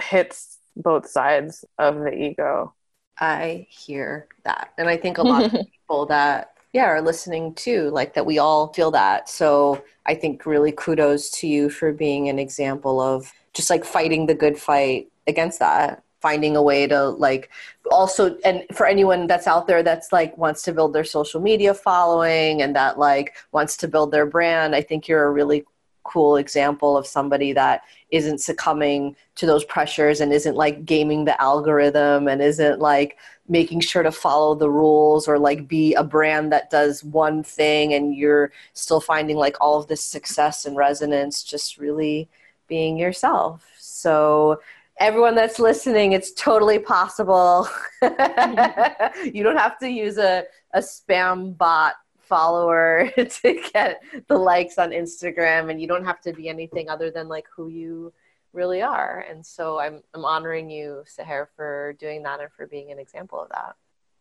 hits 0.00 0.58
both 0.76 1.08
sides 1.08 1.64
of 1.78 1.98
the 2.00 2.12
ego 2.12 2.74
I 3.20 3.66
hear 3.70 4.28
that. 4.44 4.72
And 4.78 4.88
I 4.88 4.96
think 4.96 5.18
a 5.18 5.22
lot 5.22 5.44
of 5.44 5.52
people 5.72 6.06
that 6.06 6.54
yeah 6.72 6.84
are 6.84 7.00
listening 7.00 7.54
too 7.54 7.88
like 7.90 8.14
that 8.14 8.26
we 8.26 8.38
all 8.38 8.72
feel 8.72 8.90
that 8.90 9.28
so 9.28 9.82
i 10.06 10.14
think 10.14 10.44
really 10.44 10.72
kudos 10.72 11.30
to 11.30 11.46
you 11.48 11.70
for 11.70 11.92
being 11.92 12.28
an 12.28 12.38
example 12.38 13.00
of 13.00 13.32
just 13.54 13.70
like 13.70 13.84
fighting 13.84 14.26
the 14.26 14.34
good 14.34 14.58
fight 14.58 15.08
against 15.26 15.58
that 15.58 16.02
finding 16.20 16.56
a 16.56 16.62
way 16.62 16.86
to 16.86 17.08
like 17.10 17.50
also 17.90 18.36
and 18.44 18.64
for 18.74 18.86
anyone 18.86 19.26
that's 19.26 19.46
out 19.46 19.66
there 19.66 19.82
that's 19.82 20.12
like 20.12 20.36
wants 20.36 20.62
to 20.62 20.72
build 20.72 20.92
their 20.92 21.04
social 21.04 21.40
media 21.40 21.72
following 21.72 22.60
and 22.60 22.74
that 22.76 22.98
like 22.98 23.34
wants 23.52 23.76
to 23.76 23.88
build 23.88 24.10
their 24.10 24.26
brand 24.26 24.74
i 24.74 24.82
think 24.82 25.08
you're 25.08 25.24
a 25.24 25.30
really 25.30 25.64
cool 26.08 26.36
example 26.36 26.96
of 26.96 27.06
somebody 27.06 27.52
that 27.52 27.82
isn't 28.10 28.38
succumbing 28.38 29.14
to 29.34 29.46
those 29.46 29.64
pressures 29.64 30.20
and 30.20 30.32
isn't 30.32 30.56
like 30.56 30.84
gaming 30.84 31.24
the 31.24 31.40
algorithm 31.40 32.28
and 32.28 32.40
isn't 32.42 32.80
like 32.80 33.18
making 33.48 33.80
sure 33.80 34.02
to 34.02 34.12
follow 34.12 34.54
the 34.54 34.70
rules 34.70 35.28
or 35.28 35.38
like 35.38 35.68
be 35.68 35.94
a 35.94 36.04
brand 36.04 36.50
that 36.52 36.70
does 36.70 37.04
one 37.04 37.42
thing 37.42 37.94
and 37.94 38.14
you're 38.14 38.50
still 38.72 39.00
finding 39.00 39.36
like 39.36 39.56
all 39.60 39.78
of 39.78 39.86
this 39.88 40.02
success 40.02 40.64
and 40.64 40.76
resonance 40.76 41.42
just 41.42 41.78
really 41.78 42.28
being 42.68 42.98
yourself 42.98 43.64
so 43.78 44.58
everyone 44.98 45.34
that's 45.34 45.58
listening, 45.58 46.12
it's 46.12 46.32
totally 46.32 46.78
possible. 46.78 47.68
you 48.02 49.42
don't 49.42 49.56
have 49.56 49.78
to 49.78 49.88
use 49.88 50.18
a, 50.18 50.44
a 50.74 50.80
spam 50.80 51.56
bot 51.56 51.94
follower 52.28 53.10
to 53.16 53.62
get 53.72 54.02
the 54.28 54.36
likes 54.36 54.78
on 54.78 54.90
Instagram, 54.90 55.70
and 55.70 55.80
you 55.80 55.88
don't 55.88 56.04
have 56.04 56.20
to 56.22 56.32
be 56.32 56.48
anything 56.48 56.88
other 56.88 57.10
than 57.10 57.28
like 57.28 57.46
who 57.54 57.68
you 57.68 58.12
really 58.52 58.82
are. 58.82 59.24
And 59.28 59.44
so 59.44 59.78
I'm, 59.78 60.02
I'm 60.14 60.24
honoring 60.24 60.70
you, 60.70 61.04
Seher, 61.06 61.46
for 61.56 61.94
doing 61.98 62.22
that 62.24 62.40
and 62.40 62.50
for 62.52 62.66
being 62.66 62.90
an 62.90 62.98
example 62.98 63.40
of 63.40 63.48
that. 63.50 63.76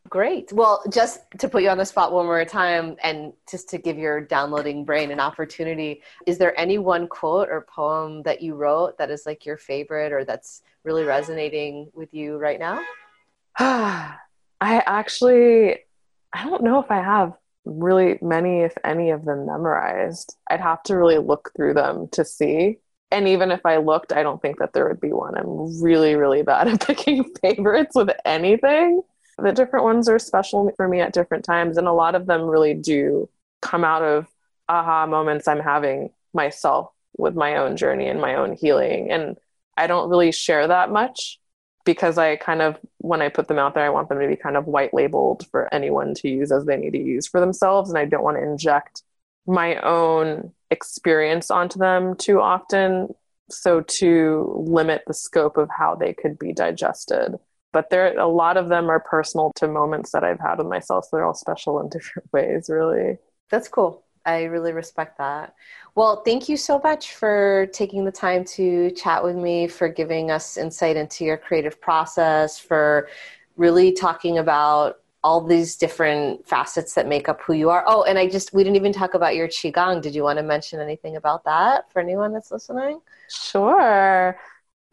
Great. 0.09 0.53
Well, 0.53 0.83
just 0.89 1.19
to 1.39 1.49
put 1.49 1.63
you 1.63 1.69
on 1.69 1.77
the 1.77 1.85
spot 1.85 2.13
one 2.13 2.25
more 2.25 2.45
time 2.45 2.95
and 3.03 3.33
just 3.49 3.69
to 3.69 3.77
give 3.77 3.97
your 3.97 4.21
downloading 4.21 4.85
brain 4.85 5.11
an 5.11 5.19
opportunity, 5.19 6.01
is 6.25 6.37
there 6.37 6.57
any 6.57 6.77
one 6.77 7.07
quote 7.07 7.49
or 7.49 7.67
poem 7.69 8.23
that 8.23 8.41
you 8.41 8.55
wrote 8.55 8.97
that 8.99 9.11
is 9.11 9.25
like 9.25 9.45
your 9.45 9.57
favorite 9.57 10.13
or 10.13 10.23
that's 10.23 10.61
really 10.83 11.03
resonating 11.03 11.89
with 11.93 12.13
you 12.13 12.37
right 12.37 12.59
now? 12.59 12.81
I 13.59 14.17
actually, 14.61 15.79
I 16.31 16.45
don't 16.45 16.63
know 16.63 16.79
if 16.79 16.89
I 16.89 17.01
have 17.01 17.33
really 17.69 18.17
many, 18.21 18.61
if 18.61 18.73
any 18.83 19.09
of 19.11 19.25
them 19.25 19.45
memorized. 19.45 20.35
I'd 20.49 20.61
have 20.61 20.83
to 20.83 20.97
really 20.97 21.17
look 21.17 21.51
through 21.55 21.73
them 21.75 22.07
to 22.13 22.25
see. 22.25 22.79
And 23.11 23.27
even 23.27 23.51
if 23.51 23.65
I 23.65 23.77
looked, 23.77 24.11
I 24.11 24.23
don't 24.23 24.41
think 24.41 24.59
that 24.59 24.73
there 24.73 24.87
would 24.87 24.99
be 24.99 25.13
one. 25.13 25.37
I'm 25.37 25.81
really, 25.81 26.15
really 26.15 26.41
bad 26.41 26.67
at 26.67 26.81
picking 26.87 27.23
favorites 27.41 27.95
with 27.95 28.09
anything 28.25 29.01
the 29.37 29.51
different 29.51 29.85
ones 29.85 30.09
are 30.09 30.19
special 30.19 30.71
for 30.75 30.87
me 30.87 30.99
at 30.99 31.13
different 31.13 31.45
times 31.45 31.77
and 31.77 31.87
a 31.87 31.93
lot 31.93 32.15
of 32.15 32.25
them 32.25 32.43
really 32.43 32.73
do 32.73 33.29
come 33.61 33.83
out 33.83 34.01
of 34.01 34.27
aha 34.67 35.05
moments 35.05 35.47
i'm 35.47 35.59
having 35.59 36.09
myself 36.33 36.91
with 37.17 37.35
my 37.35 37.57
own 37.57 37.77
journey 37.77 38.07
and 38.07 38.19
my 38.19 38.35
own 38.35 38.53
healing 38.53 39.11
and 39.11 39.37
i 39.75 39.87
don't 39.87 40.09
really 40.09 40.31
share 40.31 40.67
that 40.67 40.91
much 40.91 41.39
because 41.87 42.19
i 42.19 42.35
kind 42.35 42.61
of 42.61 42.77
when 42.99 43.21
i 43.21 43.29
put 43.29 43.47
them 43.47 43.57
out 43.57 43.73
there 43.73 43.85
i 43.85 43.89
want 43.89 44.09
them 44.09 44.19
to 44.19 44.27
be 44.27 44.35
kind 44.35 44.55
of 44.55 44.67
white 44.67 44.93
labeled 44.93 45.47
for 45.49 45.73
anyone 45.73 46.13
to 46.13 46.29
use 46.29 46.51
as 46.51 46.65
they 46.65 46.77
need 46.77 46.91
to 46.91 47.01
use 47.01 47.25
for 47.25 47.39
themselves 47.39 47.89
and 47.89 47.97
i 47.97 48.05
don't 48.05 48.23
want 48.23 48.37
to 48.37 48.43
inject 48.43 49.01
my 49.47 49.77
own 49.77 50.51
experience 50.69 51.49
onto 51.49 51.79
them 51.79 52.15
too 52.15 52.39
often 52.39 53.07
so 53.49 53.81
to 53.81 54.63
limit 54.67 55.01
the 55.07 55.13
scope 55.13 55.57
of 55.57 55.69
how 55.75 55.95
they 55.95 56.13
could 56.13 56.37
be 56.37 56.53
digested 56.53 57.39
but 57.73 57.89
there 57.89 58.17
a 58.17 58.27
lot 58.27 58.57
of 58.57 58.69
them 58.69 58.89
are 58.89 58.99
personal 58.99 59.51
to 59.57 59.67
moments 59.67 60.11
that 60.11 60.23
I've 60.23 60.39
had 60.39 60.57
with 60.57 60.65
myself. 60.65 61.05
So 61.05 61.17
they're 61.17 61.25
all 61.25 61.33
special 61.33 61.79
in 61.79 61.89
different 61.95 62.31
ways, 62.33 62.69
really. 62.69 63.17
That's 63.51 63.67
cool. 63.67 64.03
I 64.25 64.43
really 64.43 64.73
respect 64.73 65.19
that. 65.19 65.53
Well, 65.97 66.21
thank 66.23 66.47
you 66.47 66.57
so 66.57 66.79
much 66.83 67.15
for 67.15 67.69
taking 67.73 68.05
the 68.05 68.11
time 68.11 68.45
to 68.53 68.91
chat 68.91 69.23
with 69.23 69.35
me, 69.35 69.67
for 69.67 69.89
giving 69.89 70.29
us 70.29 70.55
insight 70.55 70.95
into 70.95 71.25
your 71.25 71.37
creative 71.37 71.81
process, 71.81 72.59
for 72.59 73.09
really 73.55 73.93
talking 73.93 74.37
about 74.37 74.99
all 75.23 75.41
these 75.41 75.75
different 75.75 76.47
facets 76.47 76.93
that 76.93 77.07
make 77.07 77.27
up 77.27 77.41
who 77.41 77.53
you 77.53 77.71
are. 77.71 77.83
Oh, 77.87 78.03
and 78.03 78.19
I 78.19 78.29
just, 78.29 78.53
we 78.53 78.63
didn't 78.63 78.75
even 78.75 78.93
talk 78.93 79.15
about 79.15 79.35
your 79.35 79.47
Qigong. 79.47 80.03
Did 80.03 80.13
you 80.13 80.21
want 80.21 80.37
to 80.37 80.43
mention 80.43 80.79
anything 80.79 81.15
about 81.15 81.43
that 81.45 81.91
for 81.91 81.99
anyone 81.99 82.31
that's 82.31 82.51
listening? 82.51 82.99
Sure. 83.27 84.37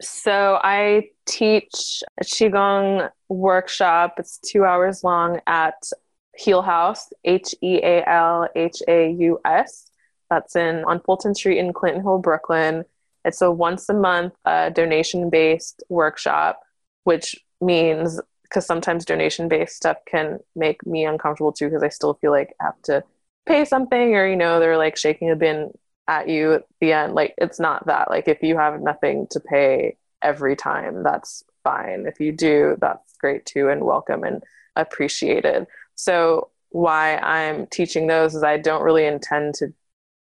So 0.01 0.59
I 0.63 1.09
teach 1.27 2.01
a 2.19 2.23
Qigong 2.23 3.11
workshop. 3.29 4.15
It's 4.17 4.39
two 4.39 4.65
hours 4.65 5.03
long 5.03 5.39
at 5.45 5.87
Heal 6.35 6.63
Haus, 6.63 7.13
H 7.23 7.53
E 7.61 7.79
A 7.83 8.03
L 8.09 8.49
H 8.55 8.81
A 8.87 9.11
U 9.11 9.39
S. 9.45 9.91
That's 10.29 10.55
in 10.55 10.83
on 10.85 10.99
Fulton 11.01 11.35
Street 11.35 11.59
in 11.59 11.73
Clinton 11.73 12.01
Hill, 12.01 12.19
Brooklyn. 12.19 12.85
It's 13.23 13.41
a 13.41 13.51
once 13.51 13.89
a 13.89 13.93
month 13.93 14.33
uh, 14.45 14.69
donation 14.69 15.29
based 15.29 15.83
workshop, 15.89 16.61
which 17.03 17.35
means 17.61 18.19
because 18.43 18.65
sometimes 18.65 19.05
donation 19.05 19.47
based 19.47 19.75
stuff 19.75 19.97
can 20.07 20.39
make 20.55 20.85
me 20.85 21.05
uncomfortable 21.05 21.51
too, 21.51 21.65
because 21.65 21.83
I 21.83 21.89
still 21.89 22.13
feel 22.15 22.31
like 22.31 22.55
I 22.61 22.65
have 22.65 22.81
to 22.83 23.03
pay 23.45 23.65
something 23.65 24.15
or, 24.15 24.27
you 24.27 24.35
know, 24.35 24.59
they're 24.59 24.77
like 24.77 24.97
shaking 24.97 25.31
a 25.31 25.35
bin 25.35 25.71
at 26.07 26.29
you 26.29 26.53
at 26.53 26.65
the 26.79 26.93
end. 26.93 27.15
Like 27.15 27.33
it's 27.37 27.59
not 27.59 27.87
that. 27.87 28.09
Like 28.09 28.27
if 28.27 28.43
you 28.43 28.57
have 28.57 28.81
nothing 28.81 29.27
to 29.31 29.39
pay 29.39 29.97
every 30.21 30.55
time, 30.55 31.03
that's 31.03 31.43
fine. 31.63 32.05
If 32.07 32.19
you 32.19 32.31
do, 32.31 32.77
that's 32.79 33.17
great 33.17 33.45
too 33.45 33.69
and 33.69 33.83
welcome 33.83 34.23
and 34.23 34.43
appreciated. 34.75 35.67
So 35.95 36.49
why 36.69 37.17
I'm 37.17 37.67
teaching 37.67 38.07
those 38.07 38.35
is 38.35 38.43
I 38.43 38.57
don't 38.57 38.83
really 38.83 39.05
intend 39.05 39.55
to 39.55 39.73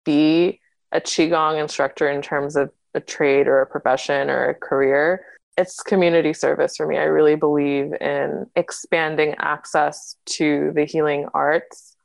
be 0.04 0.60
a 0.92 1.00
qigong 1.00 1.60
instructor 1.60 2.08
in 2.08 2.22
terms 2.22 2.56
of 2.56 2.70
a 2.94 3.00
trade 3.00 3.48
or 3.48 3.60
a 3.60 3.66
profession 3.66 4.30
or 4.30 4.48
a 4.48 4.54
career. 4.54 5.24
It's 5.56 5.82
community 5.82 6.32
service 6.32 6.76
for 6.76 6.86
me. 6.86 6.98
I 6.98 7.04
really 7.04 7.36
believe 7.36 7.92
in 8.00 8.46
expanding 8.56 9.34
access 9.38 10.16
to 10.26 10.72
the 10.74 10.84
healing 10.84 11.26
arts 11.34 11.96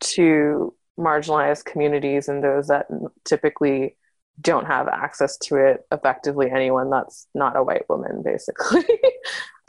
to 0.00 0.74
marginalized 0.98 1.64
communities 1.64 2.28
and 2.28 2.42
those 2.42 2.68
that 2.68 2.86
typically 3.24 3.96
don't 4.40 4.66
have 4.66 4.88
access 4.88 5.36
to 5.38 5.56
it 5.56 5.86
effectively 5.92 6.50
anyone 6.50 6.90
that's 6.90 7.26
not 7.34 7.56
a 7.56 7.62
white 7.62 7.88
woman 7.88 8.22
basically 8.24 8.84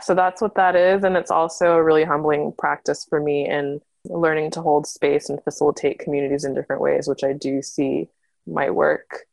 so 0.02 0.14
that's 0.14 0.42
what 0.42 0.56
that 0.56 0.76
is 0.76 1.04
and 1.04 1.18
it's 1.18 1.32
also 1.32 1.74
a 1.74 1.84
really 1.84 2.04
humbling 2.04 2.54
practice 2.58 3.06
for 3.10 3.20
me 3.20 3.48
in 3.48 3.80
learning 4.06 4.52
to 4.52 4.62
hold 4.62 4.88
space 4.88 5.30
and 5.30 5.44
facilitate 5.44 6.00
communities 6.00 6.44
in 6.44 6.54
different 6.54 6.82
ways 6.82 7.08
which 7.08 7.24
i 7.24 7.34
do 7.34 7.62
see 7.62 8.08
my 8.48 8.70
work 8.70 9.26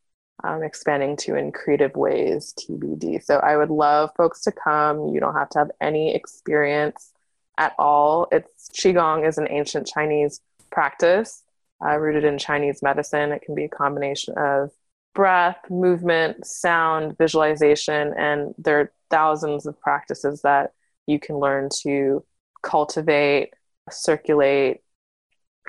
um, 0.45 0.63
expanding 0.63 1.17
to 1.17 1.35
in 1.35 1.51
creative 1.51 1.97
ways 1.97 2.55
tbd 2.59 3.23
so 3.23 3.37
i 3.39 3.57
would 3.57 3.71
love 3.71 4.11
folks 4.17 4.43
to 4.43 4.53
come. 4.53 5.09
You 5.09 5.21
don't 5.21 5.35
have 5.35 5.49
to 5.51 5.59
have 5.59 5.71
any 5.81 6.15
experience 6.15 7.13
at 7.57 7.75
all. 7.77 8.29
It's 8.31 8.69
qigong 8.69 9.27
is 9.27 9.39
an 9.39 9.49
ancient 9.51 9.87
chinese 9.87 10.41
practice 10.71 11.43
uh, 11.85 11.97
rooted 11.97 12.25
in 12.25 12.39
Chinese 12.39 12.83
medicine. 12.83 13.33
It 13.33 13.43
can 13.43 13.55
be 13.55 13.65
a 13.65 13.69
combination 13.69 14.35
of 14.37 14.71
breath, 15.15 15.59
movement, 15.71 16.47
sound, 16.47 17.17
visualization, 17.19 18.15
and 18.17 18.55
there 18.59 18.81
are 18.81 18.93
thousands 19.11 19.67
of 19.67 19.81
practices 19.81 20.43
that 20.43 20.73
you 21.07 21.19
can 21.19 21.39
learn 21.39 21.69
to 21.83 22.25
cultivate, 22.63 23.55
circulate, 23.91 24.83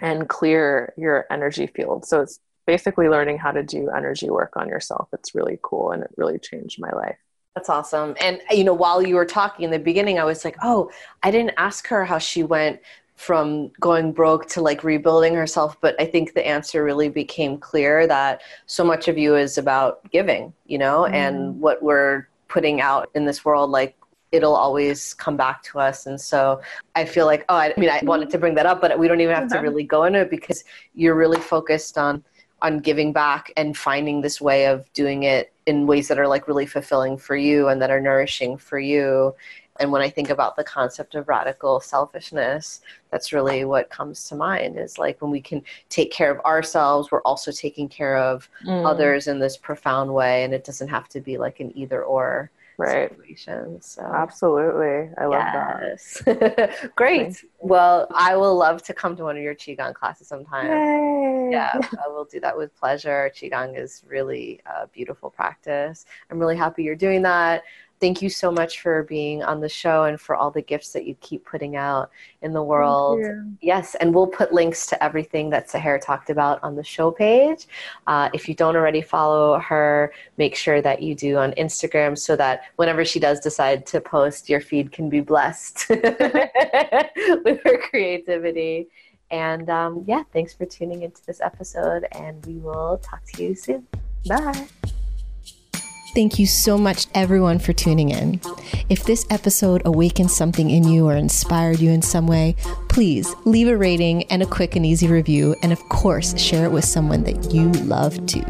and 0.02 0.28
clear 0.30 0.94
your 0.98 1.26
energy 1.30 1.68
field. 1.68 2.06
So 2.06 2.22
it's 2.22 2.40
basically 2.66 3.10
learning 3.10 3.38
how 3.38 3.52
to 3.52 3.64
do 3.64 3.90
energy 3.90 4.30
work 4.30 4.54
on 4.56 4.70
yourself. 4.70 5.10
It's 5.14 5.36
really 5.36 5.60
cool 5.62 5.92
and 5.92 6.04
it 6.04 6.12
really 6.18 6.40
changed 6.40 6.80
my 6.80 6.92
life. 6.92 7.18
That's 7.56 7.70
awesome. 7.70 8.16
And 8.22 8.40
you 8.52 8.64
know, 8.64 8.74
while 8.74 9.06
you 9.06 9.16
were 9.16 9.26
talking 9.26 9.66
in 9.66 9.72
the 9.72 9.80
beginning, 9.80 10.20
I 10.20 10.24
was 10.24 10.46
like, 10.46 10.56
"Oh, 10.62 10.92
I 11.24 11.32
didn't 11.32 11.56
ask 11.58 11.88
her 11.88 12.06
how 12.06 12.20
she 12.20 12.44
went 12.44 12.80
from 13.20 13.70
going 13.82 14.14
broke 14.14 14.46
to 14.48 14.62
like 14.62 14.82
rebuilding 14.82 15.36
herself 15.36 15.76
but 15.82 15.94
i 16.00 16.06
think 16.06 16.34
the 16.34 16.48
answer 16.48 16.86
really 16.86 17.10
became 17.10 17.58
clear 17.58 18.08
that 18.08 18.42
so 18.66 18.82
much 18.82 19.10
of 19.10 19.18
you 19.18 19.36
is 19.36 19.58
about 19.58 20.10
giving 20.10 20.54
you 20.68 20.78
know 20.78 21.02
mm. 21.02 21.12
and 21.12 21.60
what 21.60 21.84
we're 21.84 22.26
putting 22.48 22.80
out 22.80 23.12
in 23.16 23.26
this 23.26 23.44
world 23.44 23.70
like 23.70 23.99
it'll 24.32 24.56
always 24.56 25.14
come 25.16 25.36
back 25.36 25.64
to 25.64 25.80
us 25.80 26.06
and 26.06 26.20
so 26.20 26.62
i 26.96 27.04
feel 27.04 27.26
like 27.26 27.46
oh 27.50 27.56
i 27.56 27.74
mean 27.78 27.90
i 27.90 28.00
wanted 28.04 28.30
to 28.30 28.38
bring 28.38 28.56
that 28.56 28.66
up 28.66 28.82
but 28.82 28.98
we 28.98 29.08
don't 29.08 29.22
even 29.22 29.36
have 29.36 29.48
to 29.50 29.56
mm-hmm. 29.56 29.64
really 29.64 29.84
go 29.84 30.04
into 30.04 30.20
it 30.20 30.30
because 30.30 30.64
you're 30.94 31.16
really 31.16 31.40
focused 31.40 31.98
on 31.98 32.24
on 32.62 32.80
giving 32.80 33.14
back 33.14 33.52
and 33.56 33.78
finding 33.78 34.22
this 34.22 34.42
way 34.42 34.66
of 34.66 34.92
doing 34.94 35.24
it 35.24 35.54
in 35.66 35.88
ways 35.88 36.08
that 36.08 36.20
are 36.20 36.28
like 36.28 36.48
really 36.48 36.66
fulfilling 36.66 37.18
for 37.18 37.36
you 37.36 37.70
and 37.70 37.82
that 37.82 37.90
are 37.90 38.02
nourishing 38.02 38.58
for 38.58 38.80
you 38.80 39.34
and 39.80 39.92
when 39.92 40.02
i 40.02 40.10
think 40.10 40.30
about 40.30 40.56
the 40.56 40.64
concept 40.64 41.16
of 41.16 41.28
radical 41.28 41.80
selfishness 41.80 42.82
that's 43.12 43.34
really 43.34 43.66
what 43.66 43.90
comes 43.90 44.28
to 44.28 44.36
mind 44.36 44.78
is 44.78 44.98
like 44.98 45.22
when 45.22 45.32
we 45.32 45.42
can 45.42 45.62
take 45.90 46.12
care 46.12 46.32
of 46.32 46.44
ourselves 46.46 47.12
we're 47.12 47.22
also 47.22 47.52
taking 47.52 47.88
care 47.88 48.18
of 48.18 48.50
mm. 48.66 48.88
others 48.88 49.28
in 49.28 49.40
this 49.40 49.58
profound 49.58 50.14
way 50.14 50.44
and 50.44 50.54
it 50.54 50.64
doesn't 50.64 50.90
have 50.90 51.08
to 51.08 51.20
be 51.20 51.38
like 51.38 51.60
an 51.60 51.76
either 51.76 52.04
or 52.04 52.52
right 52.80 53.10
situation 53.16 53.82
so 53.82 54.02
absolutely 54.02 55.14
i 55.18 55.26
love 55.26 55.44
yes. 55.82 56.22
that 56.26 56.92
great 56.96 57.44
well 57.60 58.08
i 58.16 58.36
will 58.36 58.56
love 58.56 58.82
to 58.82 58.94
come 58.94 59.16
to 59.16 59.24
one 59.24 59.36
of 59.38 59.44
your 59.44 59.56
qigong 59.56 59.94
classes 59.94 60.28
sometime. 60.28 60.68
Yay. 60.68 61.50
Yeah, 61.52 61.80
I 62.06 62.08
will 62.08 62.26
do 62.26 62.40
that 62.42 62.56
with 62.56 62.76
pleasure. 62.76 63.32
Qigong 63.36 63.78
is 63.78 64.04
really 64.08 64.62
a 64.66 64.88
beautiful 64.88 65.30
practice. 65.30 66.06
I'm 66.30 66.40
really 66.40 66.56
happy 66.56 66.84
you're 66.84 66.96
doing 66.96 67.24
that 67.24 67.64
thank 68.00 68.22
you 68.22 68.30
so 68.30 68.52
much 68.52 68.82
for 68.82 69.04
being 69.04 69.44
on 69.44 69.60
the 69.60 69.70
show 69.70 70.06
and 70.06 70.20
for 70.20 70.36
all 70.36 70.52
the 70.52 70.62
gifts 70.62 70.94
that 70.94 71.06
you 71.06 71.16
keep 71.16 71.46
putting 71.46 71.76
out 71.76 72.10
in 72.42 72.54
the 72.54 72.64
world. 72.64 73.20
Yes, 73.62 73.96
and 73.96 74.14
we'll 74.14 74.28
put 74.28 74.54
links 74.54 74.86
to 74.88 75.04
everything 75.04 75.50
that 75.50 75.68
Sahar 75.68 76.00
talked 76.00 76.30
about 76.30 76.64
on 76.64 76.76
the 76.76 76.84
show 76.84 77.12
page. 77.12 77.68
Uh, 78.08 78.30
if 78.34 78.48
you 78.48 78.56
don't 78.56 78.76
already 78.76 79.02
follow 79.02 79.60
her, 79.60 80.14
make 80.38 80.56
sure 80.56 80.82
that 80.82 81.02
you 81.02 81.16
do 81.16 81.38
on 81.38 81.52
Instagram 81.54 82.18
so 82.18 82.36
that 82.36 82.64
whenever 82.78 83.04
she 83.04 83.20
does 83.20 83.40
decide 83.40 83.86
to 83.88 84.00
post, 84.00 84.50
your 84.50 84.62
feed 84.62 84.92
can 84.92 85.10
be 85.10 85.20
blessed 85.20 85.86
with 85.90 87.60
her 87.64 87.78
creativity. 87.90 88.88
And 89.32 89.70
um, 89.70 90.04
yeah, 90.08 90.24
thanks 90.34 90.54
for 90.54 90.66
tuning 90.66 91.04
into 91.04 91.24
this 91.26 91.40
episode, 91.42 92.08
and 92.14 92.44
we 92.46 92.56
will 92.56 92.98
talk 93.04 93.24
to 93.34 93.44
you 93.44 93.56
soon. 93.56 93.86
Bye. 94.28 94.68
Thank 96.16 96.40
you 96.40 96.48
so 96.48 96.78
much, 96.78 97.08
everyone, 97.14 97.60
for 97.60 97.72
tuning 97.72 98.10
in. 98.10 98.42
If 98.90 99.04
this 99.04 99.26
episode 99.30 99.84
awakened 99.86 100.32
something 100.32 100.70
in 100.70 100.84
you 100.84 101.08
or 101.08 101.16
inspired 101.16 101.80
you 101.80 101.92
in 101.92 102.02
some 102.02 102.26
way, 102.28 102.56
please 102.90 103.34
leave 103.46 103.68
a 103.68 103.78
rating 103.78 104.24
and 104.24 104.42
a 104.42 104.46
quick 104.46 104.76
and 104.76 104.86
easy 104.86 105.08
review. 105.08 105.56
And 105.62 105.72
of 105.72 105.80
course, 105.90 106.38
share 106.40 106.66
it 106.66 106.72
with 106.72 106.84
someone 106.84 107.24
that 107.24 107.54
you 107.54 107.72
love 107.84 108.26
too. 108.26 108.44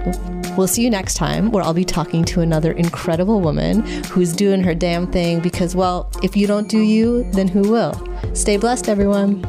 We'll 0.57 0.67
see 0.67 0.83
you 0.83 0.89
next 0.89 1.15
time, 1.15 1.51
where 1.51 1.63
I'll 1.63 1.73
be 1.73 1.85
talking 1.85 2.23
to 2.25 2.41
another 2.41 2.71
incredible 2.71 3.41
woman 3.41 3.81
who's 4.05 4.33
doing 4.33 4.63
her 4.63 4.73
damn 4.73 5.11
thing 5.11 5.41
because, 5.41 5.75
well, 5.75 6.09
if 6.23 6.37
you 6.37 6.47
don't 6.47 6.69
do 6.69 6.79
you, 6.79 7.29
then 7.31 7.47
who 7.47 7.69
will? 7.69 7.93
Stay 8.33 8.57
blessed, 8.57 8.87
everyone. 8.89 9.45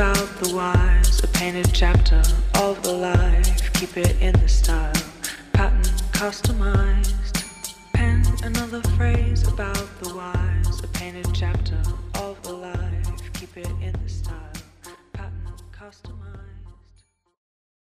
about 0.00 0.40
the 0.40 0.54
wise, 0.54 1.22
a 1.22 1.28
painted 1.28 1.68
chapter 1.74 2.22
of 2.54 2.82
the 2.82 2.90
life. 2.90 3.70
Keep 3.74 3.98
it 3.98 4.16
in 4.22 4.32
the 4.40 4.48
style, 4.48 4.94
pattern 5.52 5.82
customized. 6.12 7.44
Pen 7.92 8.24
another 8.42 8.80
phrase 8.96 9.46
about 9.46 10.00
the 10.00 10.14
wise, 10.14 10.82
a 10.82 10.88
painted 10.88 11.28
chapter 11.34 11.78
of 12.14 12.42
the 12.44 12.52
life. 12.52 13.32
Keep 13.34 13.58
it 13.58 13.70
in 13.82 13.92
the 14.02 14.08
style, 14.08 14.54
pattern 15.12 15.52
customized. 15.70 16.29